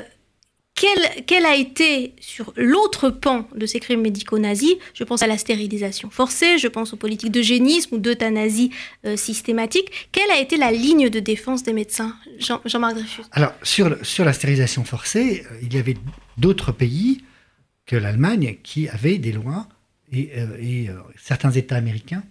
quel, 0.76 1.46
a 1.46 1.56
été 1.56 2.14
sur 2.20 2.52
l'autre 2.56 3.10
pan 3.10 3.48
de 3.56 3.66
ces 3.66 3.80
crimes 3.80 4.02
médicaux 4.02 4.40
nazis 4.40 4.76
Je 4.94 5.04
pense 5.04 5.22
à 5.22 5.28
la 5.28 5.38
stérilisation 5.38 6.10
forcée, 6.10 6.58
je 6.58 6.68
pense 6.68 6.94
aux 6.94 6.98
politiques 6.98 7.32
d'eugénisme 7.32 7.96
ou 7.96 7.98
d'euthanasie 8.00 8.72
euh, 9.06 9.16
systématique. 9.16 10.10
Quelle 10.12 10.30
a 10.32 10.40
été 10.40 10.58
la 10.58 10.72
ligne 10.72 11.10
de 11.10 11.20
défense 11.20 11.64
des 11.64 11.74
médecins? 11.74 12.16
Jean-Marc 12.66 12.96
Dreyfus 12.96 13.22
Alors, 13.32 13.54
sur, 13.62 13.96
sur 14.02 14.26
la 14.26 14.34
stérilisation 14.34 14.84
forcée, 14.84 15.46
euh, 15.52 15.58
il 15.62 15.74
y 15.74 15.78
avait 15.78 15.98
d'autres 16.38 16.72
pays 16.72 17.24
que 17.86 17.96
l'Allemagne 17.96 18.58
qui 18.64 18.88
avaient 18.90 19.18
des 19.18 19.32
lois 19.32 19.68
et, 20.12 20.32
et 20.60 20.90
certains 21.18 21.52
États 21.52 21.76
américains, 21.76 22.24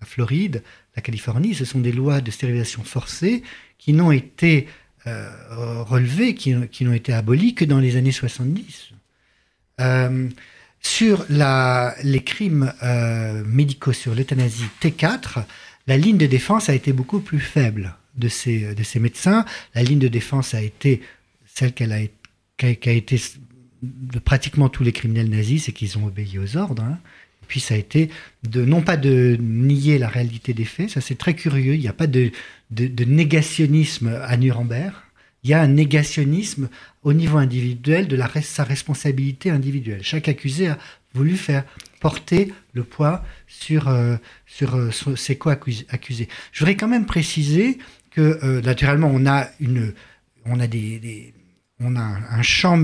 la 0.00 0.06
Floride, 0.06 0.62
la 0.94 1.02
Californie, 1.02 1.54
ce 1.54 1.64
sont 1.64 1.80
des 1.80 1.92
lois 1.92 2.20
de 2.20 2.30
stérilisation 2.30 2.84
forcée 2.84 3.42
qui 3.78 3.92
n'ont 3.92 4.12
été 4.12 4.68
euh, 5.06 5.84
relevés 5.84 6.34
qui, 6.34 6.52
n'ont 6.52 6.92
été 6.92 7.12
abolis 7.12 7.54
que 7.54 7.64
dans 7.64 7.78
les 7.78 7.94
années 7.94 8.10
70. 8.10 8.90
Euh, 9.80 10.28
sur 10.80 11.24
les 11.28 12.22
crimes 12.24 12.72
euh, 12.82 13.44
médicaux, 13.44 13.92
sur 13.92 14.16
l'euthanasie 14.16 14.66
T4, 14.82 15.44
la 15.86 15.96
ligne 15.96 16.16
de 16.16 16.26
défense 16.26 16.68
a 16.68 16.74
été 16.74 16.92
beaucoup 16.92 17.20
plus 17.20 17.38
faible 17.38 17.94
de 18.16 18.28
ces, 18.28 18.74
de 18.74 18.82
ces 18.82 18.98
médecins. 18.98 19.44
La 19.76 19.84
ligne 19.84 20.00
de 20.00 20.08
défense 20.08 20.54
a 20.54 20.62
été 20.62 21.00
celle 21.46 21.72
qu'elle 21.72 21.92
a, 21.92 22.00
été 22.68 23.20
de 23.82 24.18
pratiquement 24.18 24.68
tous 24.68 24.82
les 24.82 24.92
criminels 24.92 25.28
nazis, 25.28 25.64
c'est 25.64 25.72
qu'ils 25.72 25.98
ont 25.98 26.06
obéi 26.06 26.38
aux 26.38 26.56
ordres. 26.56 26.82
Hein. 26.82 26.98
Puis 27.48 27.60
ça 27.60 27.74
a 27.74 27.76
été 27.76 28.10
de 28.48 28.64
non 28.64 28.82
pas 28.82 28.96
de 28.96 29.36
nier 29.40 29.98
la 29.98 30.08
réalité 30.08 30.52
des 30.52 30.64
faits, 30.64 30.90
ça 30.90 31.00
c'est 31.00 31.14
très 31.14 31.34
curieux. 31.34 31.74
Il 31.74 31.80
n'y 31.80 31.88
a 31.88 31.92
pas 31.92 32.06
de, 32.06 32.30
de, 32.70 33.04
négationnisme 33.04 34.08
à 34.22 34.36
Nuremberg. 34.36 34.94
Il 35.44 35.50
y 35.50 35.54
a 35.54 35.60
un 35.60 35.68
négationnisme 35.68 36.68
au 37.04 37.12
niveau 37.12 37.38
individuel 37.38 38.08
de 38.08 38.20
sa 38.42 38.64
responsabilité 38.64 39.50
individuelle. 39.50 40.02
Chaque 40.02 40.28
accusé 40.28 40.68
a 40.68 40.78
voulu 41.14 41.36
faire 41.36 41.64
porter 42.00 42.52
le 42.72 42.82
poids 42.82 43.24
sur, 43.46 43.88
euh, 43.88 44.16
sur, 44.46 44.74
euh, 44.74 44.90
ses 44.90 45.36
co-accusés. 45.36 46.28
Je 46.52 46.58
voudrais 46.58 46.74
quand 46.74 46.88
même 46.88 47.06
préciser 47.06 47.78
que 48.10 48.40
euh, 48.42 48.60
naturellement 48.60 49.10
on 49.12 49.24
a 49.26 49.48
une 49.60 49.94
on 50.46 50.60
a 50.60 50.66
des 50.66 51.34
on 51.80 51.96
a 51.96 52.00
un 52.00 52.42
champ 52.42 52.80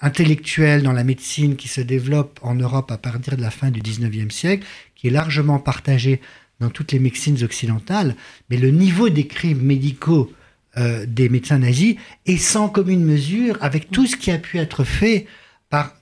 intellectuel 0.00 0.82
dans 0.82 0.92
la 0.92 1.04
médecine 1.04 1.56
qui 1.56 1.68
se 1.68 1.80
développe 1.80 2.38
en 2.42 2.54
Europe 2.54 2.90
à 2.90 2.98
partir 2.98 3.36
de 3.36 3.42
la 3.42 3.50
fin 3.50 3.70
du 3.70 3.80
19e 3.80 4.30
siècle, 4.30 4.66
qui 4.94 5.08
est 5.08 5.10
largement 5.10 5.58
partagé 5.58 6.20
dans 6.60 6.70
toutes 6.70 6.92
les 6.92 6.98
médecines 6.98 7.42
occidentales, 7.42 8.14
mais 8.48 8.56
le 8.56 8.70
niveau 8.70 9.08
des 9.08 9.26
crimes 9.26 9.62
médicaux 9.62 10.30
euh, 10.76 11.04
des 11.06 11.28
médecins 11.28 11.58
nazis 11.58 11.96
est 12.26 12.36
sans 12.36 12.68
commune 12.68 13.04
mesure 13.04 13.58
avec 13.60 13.90
tout 13.90 14.06
ce 14.06 14.16
qui 14.16 14.30
a 14.30 14.38
pu 14.38 14.58
être 14.58 14.84
fait 14.84 15.26
par 15.68 15.96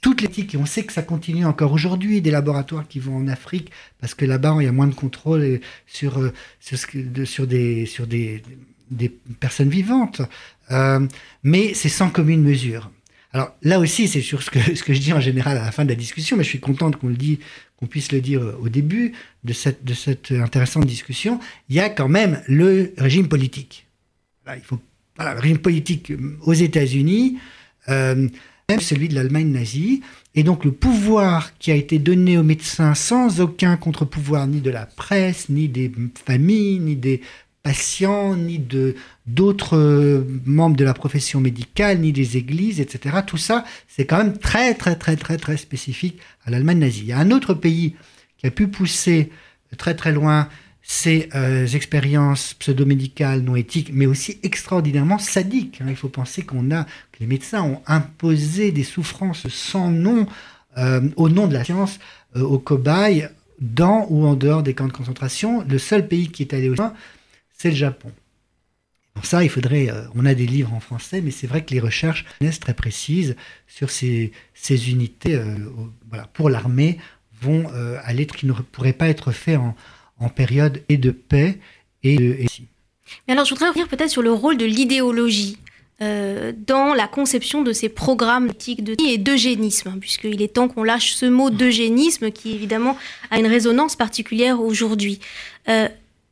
toute 0.00 0.20
l'éthique, 0.20 0.54
et 0.54 0.58
on 0.58 0.66
sait 0.66 0.84
que 0.84 0.92
ça 0.92 1.02
continue 1.02 1.44
encore 1.44 1.72
aujourd'hui, 1.72 2.20
des 2.20 2.30
laboratoires 2.30 2.86
qui 2.86 3.00
vont 3.00 3.16
en 3.16 3.28
Afrique, 3.28 3.70
parce 4.00 4.14
que 4.14 4.24
là-bas, 4.24 4.56
il 4.60 4.64
y 4.64 4.68
a 4.68 4.72
moins 4.72 4.86
de 4.86 4.94
contrôle 4.94 5.40
euh, 5.40 5.58
sur 6.60 7.46
des, 7.46 7.86
des 8.90 9.08
personnes 9.40 9.68
vivantes. 9.68 10.22
Euh, 10.70 11.06
mais 11.42 11.74
c'est 11.74 11.88
sans 11.88 12.10
commune 12.10 12.42
mesure. 12.42 12.90
Alors 13.32 13.54
là 13.62 13.78
aussi, 13.78 14.08
c'est 14.08 14.20
sur 14.20 14.42
ce 14.42 14.50
que, 14.50 14.58
je 14.94 15.00
dis 15.00 15.12
en 15.12 15.20
général 15.20 15.56
à 15.58 15.64
la 15.64 15.72
fin 15.72 15.84
de 15.84 15.90
la 15.90 15.94
discussion, 15.94 16.36
mais 16.36 16.44
je 16.44 16.48
suis 16.48 16.60
contente 16.60 16.96
qu'on 16.96 17.08
le 17.08 17.16
qu'on 17.76 17.86
puisse 17.86 18.10
le 18.10 18.20
dire 18.20 18.42
au 18.60 18.68
début 18.68 19.12
de 19.44 19.52
cette, 19.52 20.32
intéressante 20.32 20.84
discussion. 20.84 21.38
Il 21.68 21.76
y 21.76 21.80
a 21.80 21.88
quand 21.88 22.08
même 22.08 22.42
le 22.48 22.92
régime 22.98 23.28
politique. 23.28 23.86
Le 24.46 25.40
régime 25.40 25.58
politique 25.58 26.12
aux 26.42 26.54
États-Unis, 26.54 27.38
euh, 27.88 28.28
même 28.68 28.80
celui 28.80 29.08
de 29.08 29.14
l'Allemagne 29.14 29.52
nazie, 29.52 30.02
et 30.34 30.42
donc 30.42 30.64
le 30.64 30.72
pouvoir 30.72 31.56
qui 31.58 31.70
a 31.70 31.74
été 31.74 31.98
donné 31.98 32.36
aux 32.36 32.42
médecins 32.42 32.94
sans 32.94 33.40
aucun 33.40 33.76
contre-pouvoir 33.76 34.46
ni 34.46 34.60
de 34.60 34.70
la 34.70 34.86
presse, 34.86 35.48
ni 35.48 35.68
des 35.68 35.92
familles, 36.24 36.80
ni 36.80 36.96
des 36.96 37.20
patients, 37.68 38.34
ni 38.34 38.58
de 38.58 38.94
d'autres 39.26 39.76
euh, 39.76 40.24
membres 40.46 40.74
de 40.74 40.86
la 40.86 40.94
profession 40.94 41.38
médicale, 41.38 41.98
ni 41.98 42.14
des 42.14 42.38
églises, 42.38 42.80
etc. 42.80 43.18
Tout 43.26 43.36
ça, 43.36 43.62
c'est 43.88 44.06
quand 44.06 44.16
même 44.16 44.38
très, 44.38 44.72
très, 44.72 44.96
très, 44.96 45.16
très, 45.16 45.36
très 45.36 45.58
spécifique 45.58 46.18
à 46.46 46.50
l'Allemagne 46.50 46.78
nazie. 46.78 47.00
Il 47.02 47.08
y 47.08 47.12
a 47.12 47.18
un 47.18 47.30
autre 47.30 47.52
pays 47.52 47.94
qui 48.38 48.46
a 48.46 48.50
pu 48.50 48.68
pousser 48.68 49.28
très, 49.76 49.94
très 49.94 50.12
loin 50.12 50.48
ces 50.80 51.28
euh, 51.34 51.66
expériences 51.66 52.54
pseudo-médicales 52.54 53.42
non 53.42 53.54
éthiques, 53.54 53.90
mais 53.92 54.06
aussi 54.06 54.38
extraordinairement 54.42 55.18
sadiques. 55.18 55.82
Hein. 55.82 55.88
Il 55.90 55.96
faut 55.96 56.08
penser 56.08 56.44
qu'on 56.44 56.70
a, 56.70 56.84
que 56.84 57.18
les 57.20 57.26
médecins 57.26 57.62
ont 57.62 57.82
imposé 57.86 58.72
des 58.72 58.84
souffrances 58.84 59.46
sans 59.48 59.90
nom, 59.90 60.26
euh, 60.78 61.02
au 61.16 61.28
nom 61.28 61.46
de 61.46 61.52
la 61.52 61.64
science, 61.64 61.98
aux 62.34 62.58
cobayes, 62.58 63.28
dans 63.60 64.06
ou 64.08 64.26
en 64.26 64.34
dehors 64.34 64.62
des 64.62 64.72
camps 64.72 64.86
de 64.86 64.92
concentration. 64.92 65.64
Le 65.68 65.78
seul 65.78 66.08
pays 66.08 66.28
qui 66.28 66.42
est 66.42 66.54
allé 66.54 66.70
au 66.70 66.80
c'est 67.58 67.70
le 67.70 67.76
Japon. 67.76 68.12
Pour 69.14 69.26
ça, 69.26 69.42
il 69.42 69.50
faudrait. 69.50 69.90
Euh, 69.90 70.04
on 70.14 70.24
a 70.24 70.34
des 70.34 70.46
livres 70.46 70.72
en 70.72 70.78
français, 70.78 71.20
mais 71.20 71.32
c'est 71.32 71.48
vrai 71.48 71.64
que 71.64 71.74
les 71.74 71.80
recherches 71.80 72.24
naissent 72.40 72.60
très 72.60 72.74
précises 72.74 73.34
sur 73.66 73.90
ces, 73.90 74.32
unités 74.70 75.34
euh, 75.34 75.56
pour 76.34 76.50
l'armée 76.50 76.98
vont 77.40 77.66
euh, 77.74 77.98
qui 78.36 78.46
ne 78.46 78.52
pourraient 78.52 78.92
pas 78.92 79.08
être 79.08 79.32
faits 79.32 79.58
en, 79.58 80.28
période 80.28 80.82
et 80.88 80.96
de 80.96 81.10
paix 81.10 81.58
et 82.04 82.16
de. 82.16 82.36
Mais 83.26 83.32
alors, 83.32 83.44
je 83.44 83.50
voudrais 83.50 83.68
revenir 83.68 83.88
peut-être 83.88 84.10
sur 84.10 84.22
le 84.22 84.32
rôle 84.32 84.56
de 84.56 84.66
l'idéologie. 84.66 85.58
dans 86.00 86.94
la 86.94 87.08
conception 87.08 87.62
de 87.62 87.72
ces 87.72 87.88
programmes 87.88 88.50
éthiques 88.50 88.84
de 88.84 88.94
et 89.04 89.18
d'eugénisme, 89.18 89.96
puisqu'il 89.98 90.42
est 90.42 90.54
temps 90.54 90.68
qu'on 90.68 90.84
lâche 90.84 91.14
ce 91.14 91.26
mot 91.26 91.50
d'eugénisme 91.50 92.30
qui 92.30 92.52
évidemment 92.52 92.96
a 93.32 93.38
une 93.40 93.48
résonance 93.48 93.96
particulière 93.96 94.60
aujourd'hui. 94.60 95.18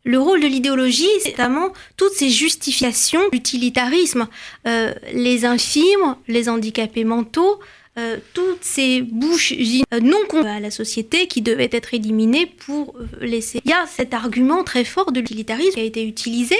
Le 0.06 0.20
rôle 0.20 0.40
de 0.40 0.46
l'idéologie, 0.46 1.08
c'est 1.18 1.30
notamment 1.30 1.72
toutes 1.96 2.12
ces 2.12 2.30
justifications 2.30 3.28
d'utilitarisme, 3.32 4.28
euh, 4.68 4.94
les 5.12 5.44
infirmes, 5.44 6.16
les 6.28 6.48
handicapés 6.48 7.02
mentaux, 7.02 7.58
euh, 7.98 8.16
toutes 8.32 8.62
ces 8.62 9.02
bouches 9.02 9.52
euh, 9.52 9.98
non 10.00 10.18
à 10.44 10.60
la 10.60 10.70
société 10.70 11.26
qui 11.26 11.42
devaient 11.42 11.70
être 11.72 11.92
éliminées 11.92 12.46
pour 12.46 12.94
laisser. 13.20 13.60
Il 13.64 13.70
y 13.72 13.74
a 13.74 13.84
cet 13.88 14.14
argument 14.14 14.62
très 14.62 14.84
fort 14.84 15.10
de 15.10 15.18
l'utilitarisme 15.18 15.74
qui 15.74 15.80
a 15.80 15.82
été 15.84 16.06
utilisé 16.06 16.56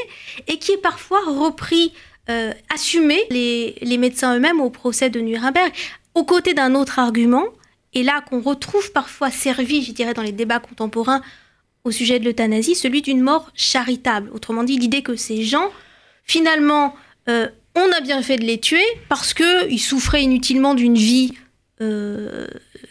et 0.48 0.58
qui 0.58 0.72
est 0.72 0.82
parfois 0.82 1.20
repris, 1.24 1.92
assumé 2.74 3.22
les, 3.30 3.76
les 3.80 3.98
médecins 3.98 4.36
eux-mêmes 4.36 4.60
au 4.60 4.70
procès 4.70 5.08
de 5.08 5.20
Nuremberg, 5.20 5.70
aux 6.16 6.24
côtés 6.24 6.54
d'un 6.54 6.74
autre 6.74 6.98
argument, 6.98 7.44
et 7.94 8.02
là 8.02 8.20
qu'on 8.28 8.40
retrouve 8.40 8.90
parfois 8.90 9.30
servi, 9.30 9.84
je 9.84 9.92
dirais, 9.92 10.14
dans 10.14 10.22
les 10.22 10.32
débats 10.32 10.58
contemporains 10.58 11.22
au 11.86 11.92
sujet 11.92 12.18
de 12.18 12.24
l'euthanasie, 12.24 12.74
celui 12.74 13.00
d'une 13.00 13.20
mort 13.20 13.52
charitable. 13.54 14.28
Autrement 14.34 14.64
dit, 14.64 14.76
l'idée 14.76 15.02
que 15.02 15.14
ces 15.14 15.44
gens, 15.44 15.70
finalement, 16.24 16.96
euh, 17.28 17.48
on 17.76 17.92
a 17.92 18.00
bien 18.00 18.22
fait 18.22 18.36
de 18.36 18.44
les 18.44 18.58
tuer 18.58 18.84
parce 19.08 19.32
qu'ils 19.34 19.80
souffraient 19.80 20.24
inutilement 20.24 20.74
d'une 20.74 20.96
vie 20.96 21.32
euh, 21.80 22.48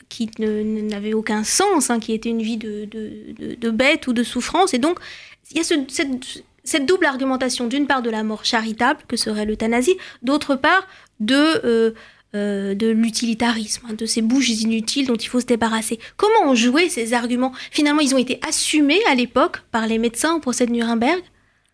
qui 0.08 0.30
n'avait 0.40 1.14
aucun 1.14 1.44
sens, 1.44 1.90
hein, 1.90 2.00
qui 2.00 2.14
était 2.14 2.30
une 2.30 2.42
vie 2.42 2.56
de, 2.56 3.70
bête 3.70 4.08
ou 4.08 4.14
de 4.14 4.24
souffrance. 4.24 4.74
Et 4.74 4.78
donc, 4.78 4.98
il 5.52 5.58
y 5.58 5.60
a 5.60 5.64
cette, 6.64 6.86
double 6.86 7.06
argumentation, 7.06 7.68
d'une 7.68 7.88
part 7.88 8.02
de 8.02 8.10
la 8.10 8.24
mort 8.24 8.46
charitable, 8.46 9.02
que 9.10 9.18
serait 9.18 9.46
l'euthanasie, 9.46 9.98
d'autre 10.24 10.56
part 10.56 10.88
de... 11.20 11.66
Euh, 11.66 11.92
euh, 12.36 12.76
de 12.76 12.88
l'utilitarisme, 12.88 13.88
hein, 13.90 13.94
de 13.98 14.06
ces 14.06 14.22
bouches 14.22 14.50
inutiles 14.50 15.08
dont 15.08 15.16
il 15.16 15.28
faut 15.28 15.40
se 15.40 15.46
débarrasser. 15.46 16.00
Comment 16.18 16.52
ont 16.52 16.56
joué 16.56 16.90
ces 16.90 17.14
arguments? 17.14 17.54
Finalement, 17.72 18.02
ils 18.02 18.14
ont 18.14 18.18
été 18.18 18.40
assumés 18.46 19.00
à 19.10 19.16
l'époque 19.16 19.62
par 19.72 19.88
les 19.88 19.98
médecins 19.98 20.36
au 20.36 20.40
procès 20.40 20.66
de 20.66 20.72
Nuremberg? 20.72 21.22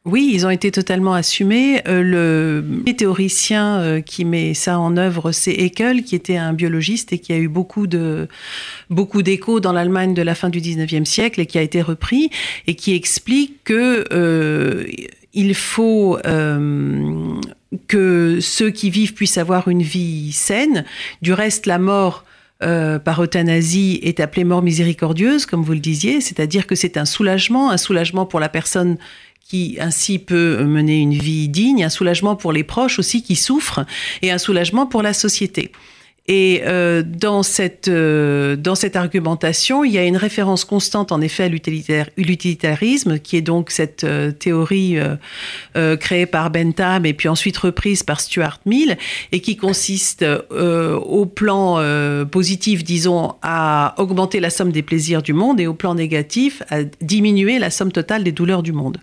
Oui, 0.05 0.31
ils 0.33 0.45
ont 0.45 0.49
été 0.51 0.71
totalement 0.71 1.13
assumés. 1.13 1.81
Euh, 1.87 2.03
le 2.03 2.93
théoricien 2.93 3.79
euh, 3.79 4.01
qui 4.01 4.23
met 4.23 4.53
ça 4.53 4.79
en 4.79 4.97
œuvre, 4.97 5.31
c'est 5.31 5.51
Haeckel, 5.53 6.03
qui 6.03 6.15
était 6.15 6.37
un 6.37 6.53
biologiste 6.53 7.13
et 7.13 7.19
qui 7.19 7.33
a 7.33 7.37
eu 7.37 7.47
beaucoup 7.47 7.87
de 7.87 8.27
beaucoup 8.89 9.23
d'échos 9.23 9.59
dans 9.59 9.73
l'Allemagne 9.73 10.13
de 10.13 10.21
la 10.21 10.35
fin 10.35 10.49
du 10.49 10.59
19e 10.59 11.05
siècle 11.05 11.39
et 11.39 11.45
qui 11.47 11.57
a 11.57 11.61
été 11.61 11.81
repris 11.81 12.29
et 12.67 12.75
qui 12.75 12.93
explique 12.93 13.63
que 13.63 14.05
il 15.33 15.55
faut 15.55 16.17
euh, 16.25 17.39
que 17.87 18.39
ceux 18.41 18.69
qui 18.69 18.89
vivent 18.89 19.13
puissent 19.13 19.37
avoir 19.37 19.67
une 19.67 19.81
vie 19.81 20.31
saine. 20.31 20.85
Du 21.21 21.33
reste, 21.33 21.65
la 21.65 21.79
mort 21.79 22.25
euh, 22.63 22.99
par 22.99 23.23
euthanasie 23.23 23.99
est 24.03 24.19
appelée 24.19 24.43
mort 24.43 24.61
miséricordieuse, 24.61 25.45
comme 25.45 25.63
vous 25.63 25.73
le 25.73 25.79
disiez, 25.79 26.21
c'est-à-dire 26.21 26.67
que 26.67 26.75
c'est 26.75 26.97
un 26.97 27.05
soulagement, 27.05 27.71
un 27.71 27.77
soulagement 27.77 28.25
pour 28.25 28.39
la 28.39 28.49
personne 28.49 28.97
qui 29.47 29.77
ainsi 29.81 30.19
peut 30.19 30.63
mener 30.63 30.99
une 30.99 31.13
vie 31.13 31.49
digne, 31.49 31.83
un 31.83 31.89
soulagement 31.89 32.35
pour 32.35 32.53
les 32.53 32.63
proches 32.63 32.99
aussi 32.99 33.23
qui 33.23 33.35
souffrent, 33.35 33.85
et 34.21 34.31
un 34.31 34.37
soulagement 34.37 34.85
pour 34.85 35.01
la 35.01 35.13
société. 35.13 35.71
Et 36.33 36.61
euh, 36.65 37.03
dans, 37.05 37.43
cette, 37.43 37.89
euh, 37.89 38.55
dans 38.55 38.75
cette 38.75 38.95
argumentation, 38.95 39.83
il 39.83 39.91
y 39.91 39.97
a 39.97 40.05
une 40.05 40.15
référence 40.15 40.63
constante 40.63 41.11
en 41.11 41.19
effet 41.19 41.43
à 41.43 41.49
l'utilitarisme, 42.15 43.19
qui 43.19 43.35
est 43.35 43.41
donc 43.41 43.69
cette 43.69 44.05
euh, 44.05 44.31
théorie 44.31 44.97
créée 45.99 46.25
par 46.25 46.49
Bentham 46.49 47.05
et 47.05 47.13
puis 47.13 47.27
ensuite 47.27 47.57
reprise 47.57 48.03
par 48.03 48.21
Stuart 48.21 48.61
Mill, 48.65 48.97
et 49.33 49.41
qui 49.41 49.57
consiste 49.57 50.25
au 50.51 51.25
plan 51.25 51.83
positif, 52.31 52.85
disons, 52.85 53.35
à 53.41 53.93
augmenter 53.97 54.39
la 54.39 54.49
somme 54.49 54.71
des 54.71 54.83
plaisirs 54.83 55.23
du 55.23 55.33
monde 55.33 55.59
et 55.59 55.67
au 55.67 55.73
plan 55.73 55.95
négatif 55.95 56.63
à 56.69 56.83
diminuer 57.01 57.59
la 57.59 57.69
somme 57.69 57.91
totale 57.91 58.23
des 58.23 58.31
douleurs 58.31 58.63
du 58.63 58.71
monde. 58.71 58.99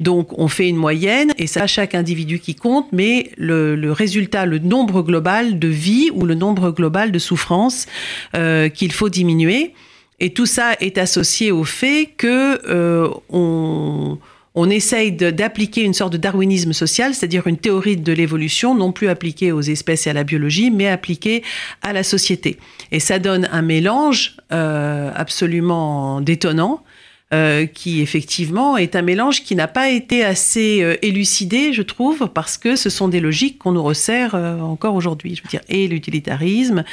Donc 0.00 0.36
on 0.38 0.48
fait 0.48 0.68
une 0.68 0.76
moyenne 0.76 1.32
et 1.38 1.46
ça 1.46 1.66
chaque 1.66 1.94
individu 1.94 2.40
qui 2.40 2.54
compte, 2.54 2.86
mais 2.92 3.30
le, 3.36 3.92
résultat, 3.92 4.46
le 4.46 4.58
nombre 4.58 5.02
global 5.02 5.58
de 5.58 5.68
vie 5.68 6.10
ou 6.12 6.24
le 6.24 6.34
nombre 6.34 6.70
global 6.70 7.12
de 7.12 7.18
souffrance 7.18 7.86
euh, 8.34 8.68
qu'il 8.68 8.92
faut 8.92 9.08
diminuer. 9.08 9.74
Et 10.18 10.30
tout 10.30 10.46
ça 10.46 10.74
est 10.80 10.98
associé 10.98 11.50
au 11.50 11.64
fait 11.64 12.10
que 12.16 12.60
euh, 12.68 13.08
on, 13.28 14.18
on 14.54 14.68
essaye 14.68 15.12
d'appliquer 15.12 15.82
une 15.82 15.94
sorte 15.94 16.12
de 16.12 16.18
darwinisme 16.18 16.72
social, 16.72 17.14
c'est-à-dire 17.14 17.46
une 17.46 17.56
théorie 17.56 17.96
de 17.96 18.12
l'évolution, 18.12 18.74
non 18.74 18.92
plus 18.92 19.08
appliquée 19.08 19.50
aux 19.50 19.62
espèces 19.62 20.06
et 20.06 20.10
à 20.10 20.12
la 20.12 20.24
biologie, 20.24 20.70
mais 20.70 20.88
appliquée 20.88 21.42
à 21.80 21.92
la 21.92 22.02
société. 22.02 22.58
Et 22.90 23.00
ça 23.00 23.18
donne 23.18 23.48
un 23.50 23.62
mélange 23.62 24.36
euh, 24.52 25.10
absolument 25.14 26.20
détonnant 26.20 26.84
euh, 27.32 27.64
qui 27.64 28.02
effectivement 28.02 28.76
est 28.76 28.94
un 28.94 29.00
mélange 29.00 29.42
qui 29.42 29.56
n'a 29.56 29.66
pas 29.66 29.88
été 29.88 30.22
assez 30.22 30.82
euh, 30.82 30.96
élucidé, 31.00 31.72
je 31.72 31.80
trouve, 31.80 32.28
parce 32.28 32.58
que 32.58 32.76
ce 32.76 32.90
sont 32.90 33.08
des 33.08 33.20
logiques 33.20 33.58
qu'on 33.58 33.72
nous 33.72 33.82
resserre 33.82 34.34
euh, 34.34 34.60
encore 34.60 34.94
aujourd'hui. 34.94 35.34
Je 35.34 35.42
veux 35.42 35.48
dire, 35.48 35.62
et 35.70 35.88
l'utilitarisme 35.88 36.84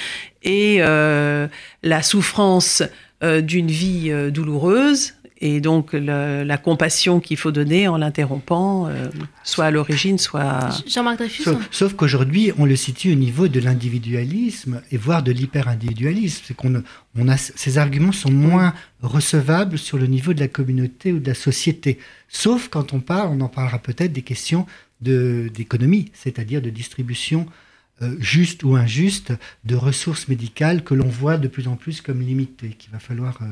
et 0.43 0.77
la 0.77 2.01
souffrance 2.01 2.83
d'une 3.21 3.67
vie 3.67 4.13
douloureuse 4.31 5.15
et 5.41 5.61
donc 5.61 5.93
la 5.93 6.57
compassion 6.57 7.21
qu'il 7.21 7.37
faut 7.37 7.51
donner 7.51 7.87
en 7.87 7.97
l'interrompant, 7.97 8.87
euh, 8.87 9.07
soit 9.43 9.65
à 9.65 9.71
l'origine, 9.71 10.17
soit... 10.17 10.69
Jean-Marc 10.85 11.19
Dreyfus 11.19 11.43
Sauf, 11.71 11.93
qu'aujourd'hui, 11.93 12.51
on 12.57 12.65
le 12.65 12.75
situe 12.75 13.13
au 13.13 13.15
niveau 13.15 13.47
de 13.47 13.59
l'individualisme 13.61 14.81
et 14.91 14.97
voire 14.97 15.23
de 15.23 15.31
l'hyper-individualisme. 15.31 16.43
C'est 16.45 16.53
qu'on 16.55 16.83
on 17.15 17.29
a, 17.29 17.37
ces 17.37 17.77
arguments 17.77 18.11
sont 18.11 18.31
moins 18.31 18.73
recevables 19.01 19.77
sur 19.77 19.97
le 19.97 20.07
niveau 20.07 20.33
de 20.33 20.41
la 20.41 20.49
communauté 20.49 21.13
ou 21.13 21.19
de 21.19 21.27
la 21.27 21.35
société. 21.35 21.99
Sauf 22.27 22.67
quand 22.67 22.91
on 22.93 22.99
parle, 22.99 23.29
on 23.31 23.41
en 23.41 23.49
parlera 23.49 23.79
peut-être, 23.79 24.11
des 24.11 24.23
questions 24.23 24.65
d'économie, 24.99 26.11
c'est-à-dire 26.13 26.61
de 26.61 26.69
distribution 26.69 27.45
euh, 28.01 28.17
juste 28.19 28.63
ou 28.63 28.75
injuste 28.75 29.31
de 29.63 29.75
ressources 29.75 30.27
médicales 30.27 30.83
que 30.83 30.93
l'on 30.93 31.07
voit 31.07 31.37
de 31.37 31.47
plus 31.47 31.69
en 31.69 31.77
plus 31.77 32.01
comme 32.01 32.21
limitées, 32.21 32.75
qu'il 32.77 32.91
va 32.91 32.99
falloir... 32.99 33.37
Euh, 33.41 33.45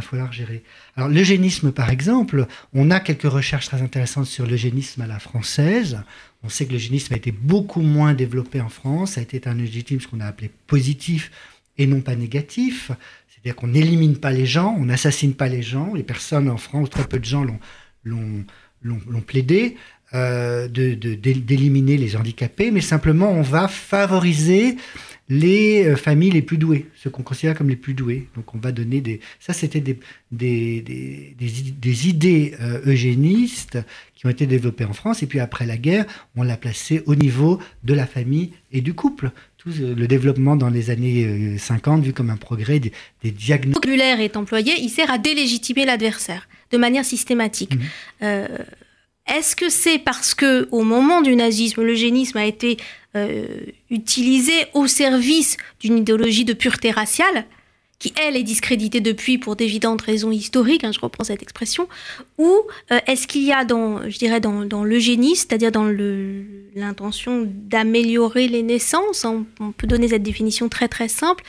va 0.00 0.06
falloir 0.06 0.32
gérer. 0.32 0.62
Alors 0.96 1.08
l'eugénisme, 1.08 1.72
par 1.72 1.90
exemple, 1.90 2.46
on 2.74 2.90
a 2.90 3.00
quelques 3.00 3.30
recherches 3.30 3.66
très 3.66 3.82
intéressantes 3.82 4.26
sur 4.26 4.46
l'eugénisme 4.46 5.02
à 5.02 5.06
la 5.06 5.18
française. 5.18 6.02
On 6.42 6.48
sait 6.48 6.66
que 6.66 6.72
l'eugénisme 6.72 7.14
a 7.14 7.16
été 7.16 7.32
beaucoup 7.32 7.82
moins 7.82 8.14
développé 8.14 8.60
en 8.60 8.68
France. 8.68 9.12
Ça 9.12 9.20
a 9.20 9.22
été 9.22 9.48
un 9.48 9.58
eugénisme 9.58 10.08
qu'on 10.10 10.20
a 10.20 10.26
appelé 10.26 10.50
positif 10.66 11.30
et 11.76 11.86
non 11.86 12.00
pas 12.00 12.16
négatif. 12.16 12.90
C'est-à-dire 13.28 13.56
qu'on 13.56 13.68
n'élimine 13.68 14.16
pas 14.16 14.32
les 14.32 14.46
gens, 14.46 14.76
on 14.78 14.86
n'assassine 14.86 15.34
pas 15.34 15.48
les 15.48 15.62
gens. 15.62 15.94
Les 15.94 16.02
personnes 16.02 16.48
en 16.48 16.56
France, 16.56 16.90
très 16.90 17.04
peu 17.04 17.18
de 17.18 17.24
gens 17.24 17.44
l'ont 18.04 19.20
plaidé. 19.26 19.76
Euh, 20.14 20.68
d'éliminer 20.68 21.98
les 21.98 22.16
handicapés, 22.16 22.70
mais 22.70 22.80
simplement 22.80 23.30
on 23.30 23.42
va 23.42 23.68
favoriser 23.68 24.78
les 25.28 25.84
euh, 25.84 25.96
familles 25.96 26.30
les 26.30 26.42
plus 26.42 26.58
douées, 26.58 26.86
ceux 26.96 27.10
qu'on 27.10 27.22
considère 27.22 27.56
comme 27.56 27.68
les 27.68 27.76
plus 27.76 27.94
doués. 27.94 28.28
Donc 28.34 28.54
on 28.54 28.58
va 28.58 28.72
donner 28.72 29.00
des... 29.00 29.20
Ça, 29.40 29.52
c'était 29.52 29.80
des, 29.80 29.98
des, 30.32 30.80
des, 30.80 31.34
des, 31.38 32.08
idées 32.08 32.54
euh, 32.60 32.80
eugénistes 32.86 33.78
qui 34.14 34.26
ont 34.26 34.30
été 34.30 34.46
développées 34.46 34.84
en 34.84 34.92
France. 34.92 35.22
Et 35.22 35.26
puis 35.26 35.40
après 35.40 35.66
la 35.66 35.76
guerre, 35.76 36.06
on 36.36 36.42
l'a 36.42 36.56
placé 36.56 37.02
au 37.06 37.14
niveau 37.14 37.60
de 37.84 37.94
la 37.94 38.06
famille 38.06 38.52
et 38.72 38.80
du 38.80 38.94
couple. 38.94 39.30
Tout 39.58 39.70
euh, 39.80 39.94
le 39.94 40.06
développement 40.08 40.56
dans 40.56 40.70
les 40.70 40.90
années 40.90 41.58
50, 41.58 42.04
vu 42.04 42.12
comme 42.12 42.30
un 42.30 42.36
progrès 42.36 42.80
des, 42.80 42.92
des 43.22 43.30
diagnostics. 43.30 43.84
Le 43.84 43.90
vocabulaire 43.92 44.20
est 44.20 44.36
employé, 44.36 44.72
il 44.80 44.88
sert 44.88 45.10
à 45.10 45.18
délégitimer 45.18 45.84
l'adversaire 45.84 46.48
de 46.70 46.78
manière 46.78 47.04
systématique. 47.04 47.74
Mmh. 47.74 48.46
Est-ce 49.28 49.54
que 49.54 49.68
c'est 49.68 49.98
parce 49.98 50.34
que 50.34 50.68
au 50.70 50.82
moment 50.82 51.20
du 51.20 51.36
nazisme, 51.36 51.82
l'eugénisme 51.82 52.38
a 52.38 52.46
été 52.46 52.78
euh, 53.14 53.46
utilisé 53.90 54.52
au 54.74 54.86
service 54.86 55.56
d'une 55.80 55.98
idéologie 55.98 56.44
de 56.44 56.54
pureté 56.54 56.90
raciale, 56.90 57.44
qui 57.98 58.12
elle 58.22 58.36
est 58.36 58.42
discréditée 58.42 59.00
depuis 59.00 59.38
pour 59.38 59.56
d'évidentes 59.56 60.02
raisons 60.02 60.30
historiques, 60.30 60.84
hein, 60.84 60.92
je 60.92 61.00
reprends 61.00 61.24
cette 61.24 61.42
expression, 61.42 61.88
ou 62.38 62.62
euh, 62.92 62.98
est-ce 63.06 63.26
qu'il 63.26 63.42
y 63.42 63.52
a 63.52 63.64
dans, 63.64 64.08
je 64.08 64.18
dirais, 64.18 64.40
c'est-à-dire 64.40 65.72
dans 65.72 65.90
l'intention 66.74 67.46
d'améliorer 67.46 68.48
les 68.48 68.62
naissances, 68.62 69.24
on, 69.24 69.44
peut 69.72 69.86
donner 69.86 70.08
cette 70.08 70.22
définition 70.22 70.68
très 70.68 70.88
très 70.88 71.08
simple, 71.08 71.44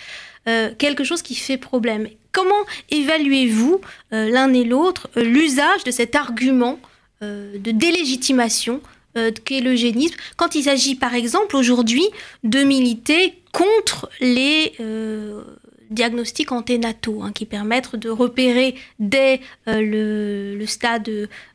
euh, 0.48 0.72
quelque 0.78 1.04
chose 1.04 1.22
qui 1.22 1.36
fait 1.36 1.58
problème? 1.58 2.10
Comment 2.32 2.66
évaluez-vous 2.90 3.82
l'un 4.12 4.54
et 4.54 4.64
l'autre 4.64 5.10
l'usage 5.16 5.84
de 5.84 5.92
cet 5.92 6.16
argument 6.16 6.80
de 7.22 7.72
délégitimation 7.72 8.82
euh, 9.18 9.32
qu'est 9.44 9.62
l'eugénisme, 9.62 10.16
quand 10.38 10.54
il 10.54 10.64
s'agit 10.64 10.94
par 10.94 11.16
exemple 11.16 11.56
aujourd'hui 11.56 12.06
de 12.44 12.64
militer 12.64 13.42
contre 13.52 14.08
les 14.22 14.74
euh, 14.80 15.42
diagnostics 15.90 16.52
anténataux, 16.52 17.24
hein, 17.24 17.32
qui 17.34 17.46
permettent 17.46 17.96
de 17.96 18.10
repérer 18.10 18.76
dès 19.00 19.42
le, 19.66 20.64
stade 20.68 21.10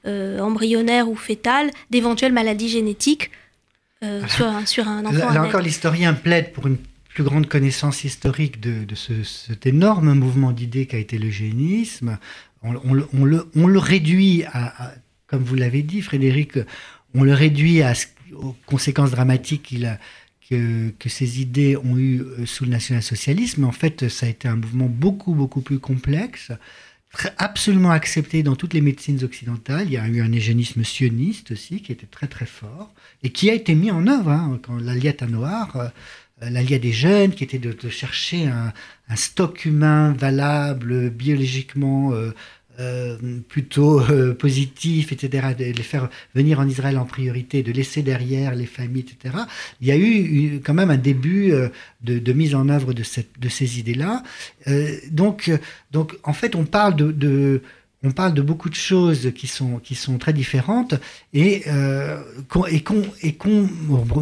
embryonnaire 0.05 1.09
ou 1.09 1.15
fœtal 1.15 1.71
d'éventuelles 1.91 2.33
maladies 2.33 2.69
génétiques 2.69 3.31
sur, 4.27 4.47
un, 4.47 4.67
sur, 4.67 4.89
un 4.89 5.07
enfant. 5.07 5.33
Là, 5.33 5.45
encore, 5.45 5.63
l'historien 5.63 6.13
plaide 6.13 6.53
pour 6.53 6.67
une 6.67 6.77
plus 7.15 7.23
grande 7.23 7.47
connaissance 7.47 8.03
historique 8.03 8.61
de, 8.61 8.85
cet 8.97 9.67
énorme 9.67 10.13
mouvement 10.15 10.51
d'idées 10.51 10.87
qu'a 10.87 10.99
été 10.99 11.17
l'eugénisme. 11.17 12.19
On, 12.63 12.93
le, 12.93 13.07
on, 13.15 13.67
le, 13.67 13.79
réduit 13.79 14.45
à 14.53 14.95
comme 15.35 15.43
vous 15.43 15.57
l'avez 15.57 15.83
dit, 15.83 16.01
Frédéric, 16.01 16.61
on 17.13 17.25
le 17.25 17.35
réduit 17.35 17.83
à, 17.83 17.93
aux 18.35 18.55
conséquences 18.67 19.11
dramatiques 19.11 19.75
que, 20.49 20.91
que, 20.91 21.09
ces 21.09 21.41
idées 21.41 21.77
ont 21.77 21.99
eues 21.99 22.21
euh, 22.21 22.47
sous 22.47 22.63
le 22.63 22.71
national-socialisme. 22.71 23.63
Mais 23.63 23.67
en 23.67 23.73
fait, 23.73 24.09
ça 24.09 24.27
a 24.27 24.29
été 24.29 24.47
un 24.47 24.55
mouvement 24.55 24.87
beaucoup, 24.87 25.35
beaucoup 25.35 25.61
plus 25.61 25.81
complexe, 25.81 26.53
absolument 27.37 27.91
accepté 27.91 28.45
dans 28.45 28.55
toutes 28.55 28.75
les 28.75 28.81
médecines 28.81 29.25
occidentales. 29.25 29.89
Il 29.89 29.95
y 29.95 29.97
a 29.97 30.07
eu 30.07 30.23
un 30.23 30.33
eugénisme 30.33 30.85
sioniste 30.85 31.51
aussi, 31.51 31.83
qui 31.83 31.91
était 31.91 32.07
très, 32.07 32.29
très 32.29 32.47
fort, 32.47 32.95
et 33.25 33.31
qui 33.31 33.51
a 33.51 33.55
été 33.55 33.75
mis 33.75 33.91
en 33.91 34.07
œuvre. 34.07 34.31
Hein, 34.31 34.61
quand 34.63 34.77
l'Aliata 34.77 35.27
Noir, 35.27 35.91
euh, 36.43 36.79
des 36.79 36.93
jeunes, 36.93 37.33
qui 37.33 37.43
était 37.43 37.59
de, 37.59 37.89
chercher 37.89 38.47
un, 38.47 38.73
stock 39.17 39.65
humain 39.65 40.13
valable, 40.13 41.11
biologiquement 41.11 42.13
euh, 42.13 42.31
euh, 42.81 43.17
plutôt 43.49 44.01
euh, 44.01 44.35
positif, 44.35 45.13
etc., 45.13 45.55
de 45.57 45.65
les 45.67 45.83
faire 45.85 46.09
venir 46.35 46.59
en 46.59 46.67
Israël 46.67 46.99
en 46.99 47.05
priorité, 47.05 47.63
de 47.63 47.71
laisser 47.71 48.03
derrière 48.03 48.57
les 48.57 48.67
familles, 48.67 49.05
etc., 49.09 49.37
il 49.81 49.87
y 49.87 49.93
a 49.93 49.97
eu, 49.97 50.61
quand 50.65 50.75
même 50.75 50.91
un 50.91 50.97
début 50.97 51.53
euh, 51.53 51.69
de, 52.03 52.33
mise 52.33 52.53
en 52.57 52.69
œuvre 52.69 52.93
de, 52.93 53.05
ces 53.05 53.79
idées-là. 53.79 54.25
donc, 55.13 55.53
donc, 55.93 56.19
en 56.25 56.33
fait, 56.33 56.57
on 56.57 56.65
parle 56.65 56.97
de, 56.97 57.63
on 58.03 58.11
parle 58.11 58.35
de 58.35 58.43
beaucoup 58.43 58.71
de 58.71 58.75
choses 58.75 59.31
qui 59.37 59.47
sont, 59.47 59.79
qui 59.79 59.95
sont 59.95 60.19
très 60.19 60.33
différentes 60.33 60.95
et, 61.33 61.63
et 62.71 62.83
qu'on 62.83 63.69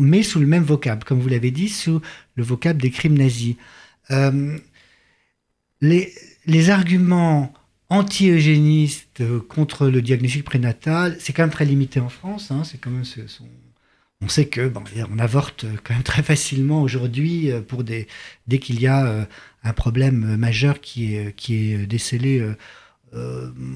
met 0.03 0.23
sous 0.23 0.41
le 0.41 0.47
même 0.47 0.65
vocable, 0.65 1.05
comme 1.05 1.21
vous 1.21 1.29
l'avez 1.31 1.53
dit, 1.53 1.71
sous 1.71 2.03
le 2.35 2.43
vocable 2.43 2.83
des 2.83 2.91
crimes 2.91 3.17
nazis. 3.17 3.55
les 5.81 6.71
arguments 6.71 7.55
anti-eugéniste 7.92 9.20
euh, 9.20 9.40
contre 9.40 9.88
le 9.88 10.00
diagnostic 10.00 10.44
prénatal, 10.44 11.16
c'est 11.20 11.35
quand 11.35 11.42
même 11.42 11.50
très 11.50 11.66
limité 11.66 12.00
en 12.00 12.09
France. 12.09 12.50
Hein, 12.50 12.62
c'est 12.64 12.78
quand 12.78 12.90
même 12.90 13.05
On 14.22 14.28
sait 14.28 14.46
que 14.46 14.66
bon, 14.66 14.83
on 15.14 15.18
avorte 15.18 15.66
quand 15.85 15.92
même 15.92 16.02
très 16.02 16.22
facilement 16.22 16.81
aujourd'hui 16.81 17.50
euh, 17.50 17.61
pour 17.61 17.85
dès 17.85 18.07
qu'il 18.61 18.81
y 18.81 18.87
a 18.87 19.07
euh, 19.07 19.24
un 19.62 19.74
problème 19.74 20.37
majeur 20.37 20.81
qui 20.81 21.14
est 21.14 21.37
qui 21.37 21.72
est 21.72 21.87
décelé 21.87 22.42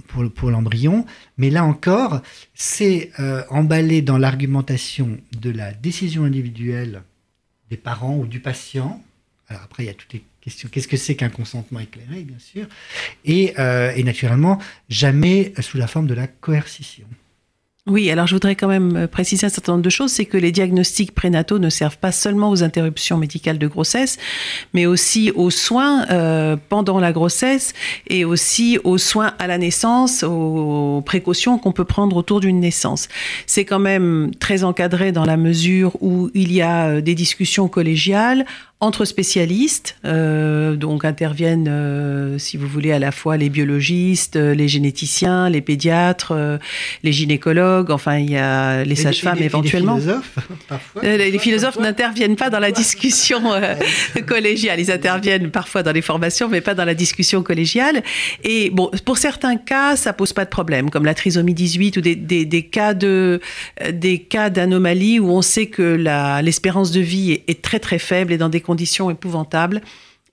pour 0.08 0.32
pour 0.32 0.50
l'embryon. 0.50 1.04
Mais 1.36 1.50
là 1.50 1.64
encore, 1.64 2.22
c'est 2.54 3.12
emballé 3.50 4.02
dans 4.02 4.18
l'argumentation 4.18 5.18
de 5.38 5.50
la 5.50 5.72
décision 5.72 6.24
individuelle 6.24 7.02
des 7.70 7.76
parents 7.76 8.16
ou 8.16 8.26
du 8.26 8.40
patient. 8.40 9.00
Alors 9.48 9.62
après, 9.62 9.84
il 9.84 9.86
y 9.86 9.90
a 9.90 9.94
toutes 9.94 10.14
les 10.14 10.24
Qu'est-ce 10.46 10.88
que 10.88 10.96
c'est 10.96 11.16
qu'un 11.16 11.28
consentement 11.28 11.80
éclairé, 11.80 12.22
bien 12.22 12.38
sûr 12.38 12.66
et, 13.24 13.54
euh, 13.58 13.92
et, 13.96 14.04
naturellement, 14.04 14.58
jamais 14.88 15.52
sous 15.60 15.76
la 15.76 15.86
forme 15.86 16.06
de 16.06 16.14
la 16.14 16.28
coercition. 16.28 17.06
Oui, 17.88 18.10
alors 18.10 18.26
je 18.26 18.34
voudrais 18.34 18.56
quand 18.56 18.66
même 18.66 18.96
euh, 18.96 19.06
préciser 19.06 19.46
un 19.46 19.48
certain 19.48 19.72
nombre 19.72 19.84
de 19.84 19.90
choses. 19.90 20.10
C'est 20.10 20.24
que 20.24 20.36
les 20.36 20.50
diagnostics 20.50 21.14
prénataux 21.14 21.60
ne 21.60 21.70
servent 21.70 21.98
pas 21.98 22.10
seulement 22.10 22.50
aux 22.50 22.64
interruptions 22.64 23.16
médicales 23.16 23.58
de 23.58 23.68
grossesse, 23.68 24.18
mais 24.74 24.86
aussi 24.86 25.30
aux 25.30 25.50
soins 25.50 26.04
euh, 26.10 26.56
pendant 26.68 26.98
la 26.98 27.12
grossesse 27.12 27.74
et 28.08 28.24
aussi 28.24 28.80
aux 28.82 28.98
soins 28.98 29.34
à 29.38 29.46
la 29.46 29.56
naissance, 29.56 30.24
aux 30.24 31.00
précautions 31.06 31.58
qu'on 31.58 31.70
peut 31.70 31.84
prendre 31.84 32.16
autour 32.16 32.40
d'une 32.40 32.58
naissance. 32.58 33.06
C'est 33.46 33.64
quand 33.64 33.78
même 33.78 34.32
très 34.40 34.64
encadré 34.64 35.12
dans 35.12 35.24
la 35.24 35.36
mesure 35.36 35.96
où 36.02 36.28
il 36.34 36.52
y 36.52 36.62
a 36.62 37.00
des 37.00 37.14
discussions 37.14 37.68
collégiales 37.68 38.46
entre 38.78 39.06
spécialistes, 39.06 39.96
euh, 40.04 40.76
donc 40.76 41.06
interviennent, 41.06 41.66
euh, 41.66 42.36
si 42.38 42.58
vous 42.58 42.66
voulez, 42.66 42.92
à 42.92 42.98
la 42.98 43.10
fois 43.10 43.38
les 43.38 43.48
biologistes, 43.48 44.36
euh, 44.36 44.54
les 44.54 44.68
généticiens, 44.68 45.48
les 45.48 45.62
pédiatres, 45.62 46.32
euh, 46.32 46.58
les 47.02 47.10
gynécologues, 47.10 47.90
enfin 47.90 48.18
il 48.18 48.30
y 48.30 48.36
a 48.36 48.84
les 48.84 48.94
sages-femmes 48.94 49.40
éventuellement. 49.40 49.94
Les 49.94 50.02
philosophes, 50.02 50.38
parfois. 50.68 51.02
Les, 51.02 51.30
les 51.30 51.38
philosophes 51.38 51.78
n'interviennent 51.78 52.36
pas 52.36 52.50
dans 52.50 52.58
la 52.58 52.70
discussion 52.70 53.40
collégiale, 54.26 54.78
ils 54.78 54.90
interviennent 54.90 55.50
parfois 55.50 55.82
dans 55.82 55.92
les 55.92 56.02
formations, 56.02 56.50
mais 56.50 56.60
pas 56.60 56.74
dans 56.74 56.84
la 56.84 56.94
discussion 56.94 57.42
collégiale. 57.42 58.02
Et 58.44 58.68
bon, 58.68 58.90
pour 59.06 59.16
certains 59.16 59.56
cas, 59.56 59.96
ça 59.96 60.12
pose 60.12 60.34
pas 60.34 60.44
de 60.44 60.50
problème, 60.50 60.90
comme 60.90 61.06
la 61.06 61.14
trisomie 61.14 61.54
18 61.54 61.96
ou 61.96 62.00
des, 62.02 62.14
des, 62.14 62.44
des 62.44 62.62
cas 62.62 62.92
de 62.92 63.40
des 63.90 64.18
cas 64.18 64.50
d'anomalie 64.50 65.18
où 65.18 65.30
on 65.30 65.40
sait 65.40 65.66
que 65.66 66.42
l'espérance 66.42 66.90
de 66.90 67.00
vie 67.00 67.32
est, 67.32 67.44
est 67.48 67.62
très 67.62 67.78
très 67.78 67.98
faible 67.98 68.34
et 68.34 68.36
dans 68.36 68.50
des 68.50 68.65
conditions 68.66 69.10
épouvantables 69.10 69.80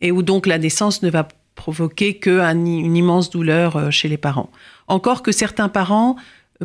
et 0.02 0.12
où 0.12 0.22
donc 0.24 0.46
la 0.48 0.58
naissance 0.58 1.04
ne 1.04 1.10
va 1.10 1.28
provoquer 1.56 2.17
qu'une 2.17 2.98
immense 2.98 3.30
douleur 3.30 3.76
euh, 3.76 3.91
chez 3.91 4.10
les 4.10 4.17
parents. 4.17 4.50
Encore 4.88 5.24
que 5.24 5.32
certains 5.32 5.69
parents 5.69 6.17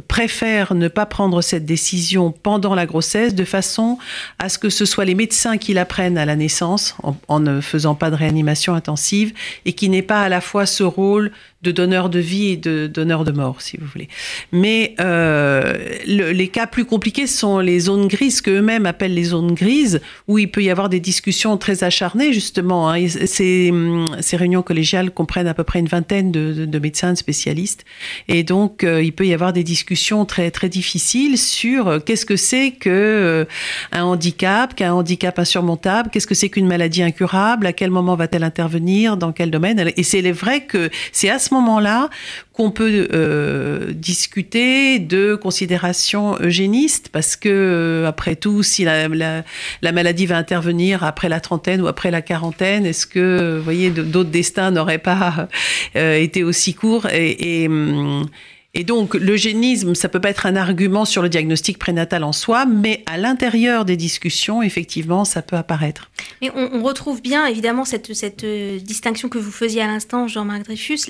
préfèrent 0.06 0.74
ne 0.74 0.88
pas 0.88 1.06
prendre 1.06 1.42
cette 1.42 1.64
décision 1.64 2.32
pendant 2.32 2.74
la 2.74 2.86
grossesse 2.86 3.34
de 3.34 3.44
façon 3.44 3.98
à 4.38 4.48
ce 4.48 4.58
que 4.58 4.70
ce 4.70 4.84
soit 4.84 5.04
les 5.04 5.14
médecins 5.14 5.58
qui 5.58 5.74
la 5.74 5.84
prennent 5.84 6.18
à 6.18 6.24
la 6.24 6.36
naissance 6.36 6.96
en, 7.28 7.40
ne 7.40 7.60
faisant 7.60 7.94
pas 7.94 8.10
de 8.10 8.16
réanimation 8.16 8.74
intensive 8.74 9.32
et 9.64 9.72
qui 9.72 9.88
n'ait 9.88 10.02
pas 10.02 10.22
à 10.22 10.28
la 10.28 10.40
fois 10.40 10.66
ce 10.66 10.82
rôle 10.82 11.32
de 11.62 11.72
donneur 11.72 12.08
de 12.08 12.20
vie 12.20 12.50
et 12.50 12.56
de 12.56 12.86
donneur 12.86 13.24
de 13.24 13.32
mort, 13.32 13.62
si 13.62 13.76
vous 13.76 13.86
voulez. 13.86 14.08
Mais 14.52 14.94
euh, 15.00 15.76
le, 16.06 16.30
les 16.30 16.46
cas 16.46 16.68
plus 16.68 16.84
compliqués 16.84 17.26
sont 17.26 17.58
les 17.58 17.80
zones 17.80 18.06
grises, 18.06 18.40
que 18.40 18.52
eux-mêmes 18.52 18.86
appellent 18.86 19.14
les 19.14 19.24
zones 19.24 19.54
grises, 19.54 20.00
où 20.28 20.38
il 20.38 20.48
peut 20.52 20.62
y 20.62 20.70
avoir 20.70 20.88
des 20.88 21.00
discussions 21.00 21.56
très 21.56 21.82
acharnées, 21.82 22.32
justement. 22.32 22.90
Hein. 22.90 23.08
Ces, 23.08 23.72
ces, 24.20 24.36
réunions 24.36 24.62
collégiales 24.62 25.10
comprennent 25.10 25.48
à 25.48 25.54
peu 25.54 25.64
près 25.64 25.80
une 25.80 25.88
vingtaine 25.88 26.30
de, 26.30 26.52
de, 26.52 26.64
de 26.64 26.78
médecins, 26.78 27.12
de 27.12 27.18
spécialistes, 27.18 27.84
et 28.28 28.44
donc 28.44 28.84
euh, 28.84 29.02
il 29.02 29.12
peut 29.12 29.26
y 29.26 29.34
avoir 29.34 29.52
des 29.52 29.64
discussions 29.64 29.87
très 30.26 30.50
très 30.50 30.68
difficiles 30.68 31.38
sur 31.38 31.88
euh, 31.88 31.98
qu'est-ce 31.98 32.26
que 32.26 32.36
c'est 32.36 32.72
que 32.72 32.88
euh, 32.90 33.44
un 33.92 34.04
handicap, 34.04 34.74
qu'un 34.74 34.92
handicap 34.92 35.38
insurmontable, 35.38 36.10
qu'est-ce 36.10 36.26
que 36.26 36.34
c'est 36.34 36.48
qu'une 36.48 36.66
maladie 36.66 37.02
incurable, 37.02 37.66
à 37.66 37.72
quel 37.72 37.90
moment 37.90 38.14
va-t-elle 38.14 38.44
intervenir, 38.44 39.16
dans 39.16 39.32
quel 39.32 39.50
domaine. 39.50 39.92
Et 39.96 40.02
c'est 40.02 40.22
vrai 40.30 40.62
que 40.62 40.90
c'est 41.12 41.30
à 41.30 41.38
ce 41.38 41.54
moment-là 41.54 42.10
qu'on 42.52 42.70
peut 42.70 43.08
euh, 43.12 43.92
discuter 43.92 44.98
de 44.98 45.36
considérations 45.36 46.36
eugénistes, 46.40 47.08
parce 47.08 47.36
que, 47.36 48.04
après 48.06 48.34
tout, 48.34 48.62
si 48.62 48.84
la, 48.84 49.06
la, 49.08 49.44
la, 49.80 49.92
maladie 49.92 50.26
va 50.26 50.36
intervenir 50.36 51.04
après 51.04 51.28
la 51.28 51.40
trentaine 51.40 51.80
ou 51.80 51.86
après 51.86 52.10
la 52.10 52.20
quarantaine, 52.20 52.84
est-ce 52.84 53.06
que, 53.06 53.58
vous 53.58 53.64
voyez, 53.64 53.90
d'autres 53.90 54.30
destins 54.30 54.72
n'auraient 54.72 54.98
pas 54.98 55.48
été 55.94 56.42
aussi 56.42 56.74
courts 56.74 57.06
et 57.06 57.68
et 58.78 58.84
donc, 58.84 59.14
l'eugénisme, 59.14 59.96
ça 59.96 60.08
peut 60.08 60.20
pas 60.20 60.30
être 60.30 60.46
un 60.46 60.54
argument 60.54 61.04
sur 61.04 61.20
le 61.20 61.28
diagnostic 61.28 61.78
prénatal 61.78 62.22
en 62.22 62.32
soi, 62.32 62.64
mais 62.64 63.02
à 63.06 63.18
l'intérieur 63.18 63.84
des 63.84 63.96
discussions, 63.96 64.62
effectivement, 64.62 65.24
ça 65.24 65.42
peut 65.42 65.56
apparaître. 65.56 66.12
Mais 66.40 66.52
on, 66.54 66.80
retrouve 66.84 67.20
bien, 67.20 67.44
évidemment, 67.46 67.84
cette, 67.84 68.44
euh, 68.44 68.78
distinction 68.78 69.28
que 69.28 69.38
vous 69.38 69.50
faisiez 69.50 69.82
à 69.82 69.88
l'instant, 69.88 70.28
Jean-Marc 70.28 70.62
Dreyfus. 70.62 71.00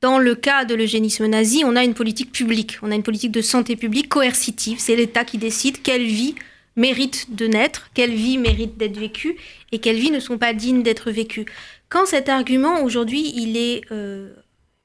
Dans 0.00 0.18
le 0.18 0.34
cas 0.34 0.64
de 0.64 0.74
l'eugénisme 0.74 1.26
nazi, 1.26 1.62
on 1.64 1.76
a 1.76 1.84
une 1.84 1.94
politique 1.94 2.32
publique, 2.32 2.78
on 2.82 2.90
a 2.90 2.96
une 2.96 3.04
politique 3.04 3.30
de 3.30 3.42
santé 3.42 3.76
publique 3.76 4.08
coercitive. 4.08 4.78
C'est 4.80 4.96
l'État 4.96 5.24
qui 5.24 5.38
décide 5.38 5.82
quelle 5.82 6.04
vie 6.04 6.34
mérite 6.74 7.32
de 7.32 7.46
naître, 7.46 7.90
quelle 7.94 8.12
vie 8.12 8.38
mérite 8.38 8.76
d'être 8.76 8.98
vécue 8.98 9.36
et 9.70 9.78
quelles 9.78 9.98
vies 9.98 10.10
ne 10.10 10.18
sont 10.18 10.36
pas 10.36 10.52
dignes 10.52 10.82
d'être 10.82 11.12
vécues. 11.12 11.46
Quand 11.88 12.06
cet 12.06 12.28
argument, 12.28 12.82
aujourd'hui, 12.82 13.32
il 13.36 13.56
est... 13.56 13.82
Euh, 13.92 14.34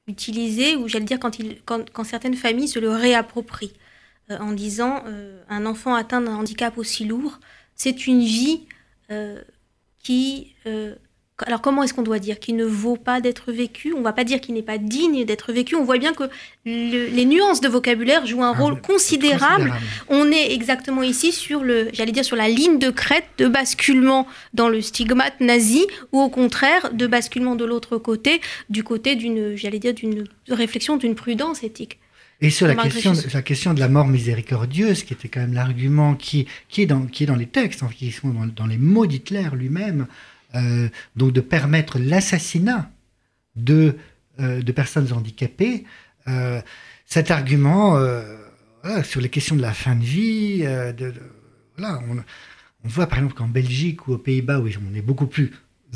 utilisé, 0.06 0.76
ou 0.76 0.88
j'allais 0.88 1.04
dire 1.04 1.20
quand, 1.20 1.38
il, 1.38 1.62
quand, 1.64 1.90
quand, 1.90 2.04
certaines 2.04 2.34
familles 2.34 2.68
se 2.68 2.78
le 2.78 2.90
réapproprient, 2.90 3.72
euh, 4.30 4.38
en 4.38 4.52
disant 4.52 5.02
euh, 5.06 5.42
un 5.48 5.66
enfant 5.66 5.94
atteint 5.94 6.20
d'un 6.20 6.34
handicap 6.34 6.78
aussi 6.78 7.04
lourd, 7.04 7.38
c'est 7.74 8.06
une 8.06 8.22
vie 8.22 8.66
euh, 9.10 9.42
qui... 9.98 10.54
alors 11.46 11.60
comment 11.62 11.82
est-ce 11.82 11.94
qu'on 11.94 12.02
doit 12.02 12.18
dire 12.18 12.38
Qui 12.38 12.52
ne 12.52 12.64
vaut 12.64 12.96
pas 12.96 13.20
d'être 13.20 13.52
vécue 13.52 13.94
On 13.94 13.98
ne 13.98 14.04
va 14.04 14.12
pas 14.12 14.24
dire 14.24 14.40
qu'il 14.40 14.54
n'est 14.54 14.62
pas 14.62 14.78
digne 14.78 15.24
d'être 15.24 15.52
vécu. 15.52 15.74
On 15.74 15.84
voit 15.84 15.98
bien 15.98 16.12
que 16.12 16.24
le, 16.66 17.08
les 17.08 17.24
nuances 17.24 17.60
de 17.60 17.68
vocabulaire 17.68 18.26
jouent 18.26 18.44
un 18.44 18.52
rôle 18.52 18.80
considérable. 18.80 19.70
considérable. 19.70 19.72
On 20.08 20.30
est 20.30 20.52
exactement 20.52 21.02
ici 21.02 21.32
sur 21.32 21.64
le, 21.64 21.88
j'allais 21.92 22.12
dire 22.12 22.24
sur 22.24 22.36
la 22.36 22.48
ligne 22.48 22.78
de 22.78 22.90
crête 22.90 23.24
de 23.38 23.48
basculement 23.48 24.26
dans 24.54 24.68
le 24.68 24.80
stigmate 24.80 25.40
nazi, 25.40 25.86
ou 26.12 26.20
au 26.20 26.28
contraire 26.28 26.92
de 26.92 27.06
basculement 27.06 27.56
de 27.56 27.64
l'autre 27.64 27.96
côté, 27.98 28.40
du 28.68 28.84
côté 28.84 29.16
d'une, 29.16 29.56
j'allais 29.56 29.78
dire 29.78 29.94
d'une 29.94 30.24
réflexion, 30.48 30.96
d'une 30.96 31.14
prudence 31.14 31.64
éthique. 31.64 31.98
Et 32.42 32.50
sur 32.50 32.66
la 32.66 32.74
question, 32.74 33.12
de, 33.12 33.20
la 33.32 33.42
question 33.42 33.72
de 33.72 33.78
la 33.78 33.88
mort 33.88 34.08
miséricordieuse, 34.08 35.04
qui 35.04 35.12
était 35.12 35.28
quand 35.28 35.40
même 35.40 35.54
l'argument 35.54 36.14
qui, 36.14 36.46
qui, 36.68 36.82
est 36.82 36.86
dans, 36.86 37.06
qui 37.06 37.22
est 37.22 37.26
dans 37.26 37.36
les 37.36 37.46
textes, 37.46 37.84
qui 37.96 38.10
sont 38.10 38.30
dans, 38.30 38.46
dans 38.46 38.66
les 38.66 38.78
mots 38.78 39.06
d'Hitler 39.06 39.46
lui-même, 39.54 40.08
euh, 40.54 40.88
donc 41.16 41.32
de 41.32 41.40
permettre 41.40 41.98
l'assassinat 41.98 42.90
de, 43.56 43.96
euh, 44.40 44.62
de 44.62 44.72
personnes 44.72 45.12
handicapées, 45.12 45.84
euh, 46.28 46.60
cet 47.06 47.30
argument 47.30 47.98
sur 49.04 49.20
les 49.20 49.28
questions 49.28 49.54
de 49.54 49.60
la 49.60 49.74
fin 49.74 49.94
de 49.94 50.04
vie, 50.04 50.64
voilà, 51.76 52.00
on, 52.08 52.88
voit 52.88 53.06
par 53.06 53.18
exemple 53.18 53.34
qu'en 53.34 53.48
Belgique 53.48 54.08
ou 54.08 54.14
aux 54.14 54.18
Pays-Bas, 54.18 54.60
où 54.60 54.66
on 54.66 54.94
est 54.94 55.02
beaucoup 55.02 55.26
plus 55.26 55.52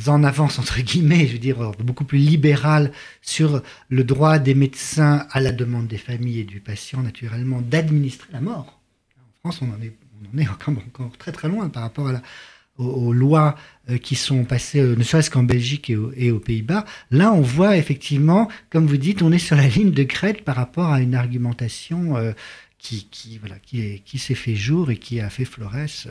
en 0.06 0.22
avance, 0.24 0.58
entre 0.58 0.78
guillemets, 0.80 1.26
je 1.26 1.32
veux 1.32 1.38
dire, 1.38 1.72
beaucoup 1.78 2.04
plus 2.04 2.18
libéral 2.18 2.92
sur 3.22 3.62
le 3.88 4.04
droit 4.04 4.38
des 4.38 4.54
médecins 4.54 5.26
à 5.30 5.40
la 5.40 5.52
demande 5.52 5.86
des 5.86 5.96
familles 5.96 6.40
et 6.40 6.44
du 6.44 6.60
patient, 6.60 7.02
naturellement, 7.02 7.62
d'administrer 7.62 8.28
la 8.32 8.42
mort. 8.42 8.78
En 9.42 9.50
France, 9.50 9.62
on 9.62 9.70
en 9.70 10.38
est, 10.38 10.48
encore, 10.48 11.16
très 11.16 11.32
très 11.32 11.48
loin 11.48 11.70
par 11.70 11.82
rapport 11.82 12.08
à 12.08 12.12
la, 12.12 12.22
aux, 12.78 13.12
lois 13.12 13.54
euh, 13.90 13.98
qui 13.98 14.14
sont 14.14 14.44
passées, 14.44 14.80
euh, 14.80 14.96
ne 14.96 15.02
serait-ce 15.02 15.30
qu'en 15.30 15.42
Belgique 15.42 15.90
et, 15.90 15.96
au, 15.96 16.12
et 16.16 16.30
aux 16.30 16.40
Pays-Bas. 16.40 16.84
Là, 17.10 17.32
on 17.32 17.40
voit 17.40 17.76
effectivement, 17.76 18.48
comme 18.70 18.86
vous 18.86 18.96
dites, 18.96 19.22
on 19.22 19.32
est 19.32 19.38
sur 19.38 19.56
la 19.56 19.68
ligne 19.68 19.92
de 19.92 20.02
crête 20.02 20.42
par 20.44 20.56
rapport 20.56 20.92
à 20.92 21.00
une 21.00 21.14
argumentation 21.14 22.16
euh, 22.16 22.32
qui, 22.78 23.38
voilà, 23.38 23.56
qui, 23.58 24.18
s'est 24.18 24.34
fait 24.34 24.54
jour 24.54 24.92
et 24.92 24.96
qui 24.96 25.18
a 25.18 25.28
fait 25.28 25.44
florès 25.44 26.06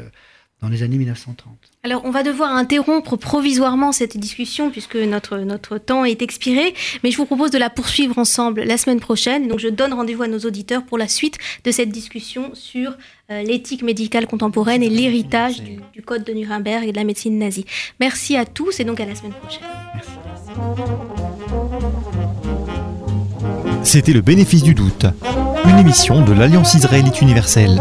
dans 0.62 0.68
les 0.68 0.84
années 0.84 0.98
1930. 0.98 1.56
Alors, 1.84 2.04
on 2.04 2.12
va 2.12 2.22
devoir 2.22 2.54
interrompre 2.54 3.16
provisoirement 3.16 3.94
cette 3.94 4.18
discussion 4.18 4.72
puisque 4.72 4.98
notre, 4.98 5.38
notre 5.38 5.78
temps 5.78 6.04
est 6.04 6.22
expiré, 6.22 6.74
mais 7.02 7.12
je 7.12 7.18
vous 7.18 7.26
propose 7.26 7.52
de 7.52 7.58
la 7.58 7.70
poursuivre 7.70 8.18
ensemble 8.18 8.64
la 8.64 8.78
semaine 8.78 9.00
prochaine. 9.00 9.48
Donc, 9.48 9.60
je 9.60 9.70
donne 9.70 9.94
rendez-vous 9.94 10.24
à 10.24 10.28
nos 10.28 10.40
auditeurs 10.40 10.86
pour 10.86 10.98
la 10.98 11.08
suite 11.08 11.38
de 11.64 11.72
cette 11.72 11.92
discussion 11.92 12.54
sur 12.54 12.98
l'éthique 13.30 13.82
médicale 13.82 14.28
contemporaine 14.28 14.84
et 14.84 14.90
l'héritage 14.90 15.62
du, 15.62 15.80
Code 16.06 16.24
de 16.24 16.34
Nuremberg 16.34 16.86
et 16.88 16.92
de 16.92 16.98
la 16.98 17.04
médecine 17.04 17.38
nazie. 17.38 17.66
Merci 18.00 18.38
à 18.38 18.46
tous 18.46 18.80
et 18.80 18.84
donc 18.84 19.00
à 19.00 19.06
la 19.06 19.16
semaine 19.16 19.34
prochaine. 19.34 19.64
C'était 23.84 24.14
le 24.14 24.22
bénéfice 24.22 24.64
du 24.64 24.74
doute, 24.74 25.06
une 25.66 25.78
émission 25.78 26.24
de 26.24 26.34
l'Alliance 26.34 26.74
israélite 26.74 27.22
universelle. 27.22 27.80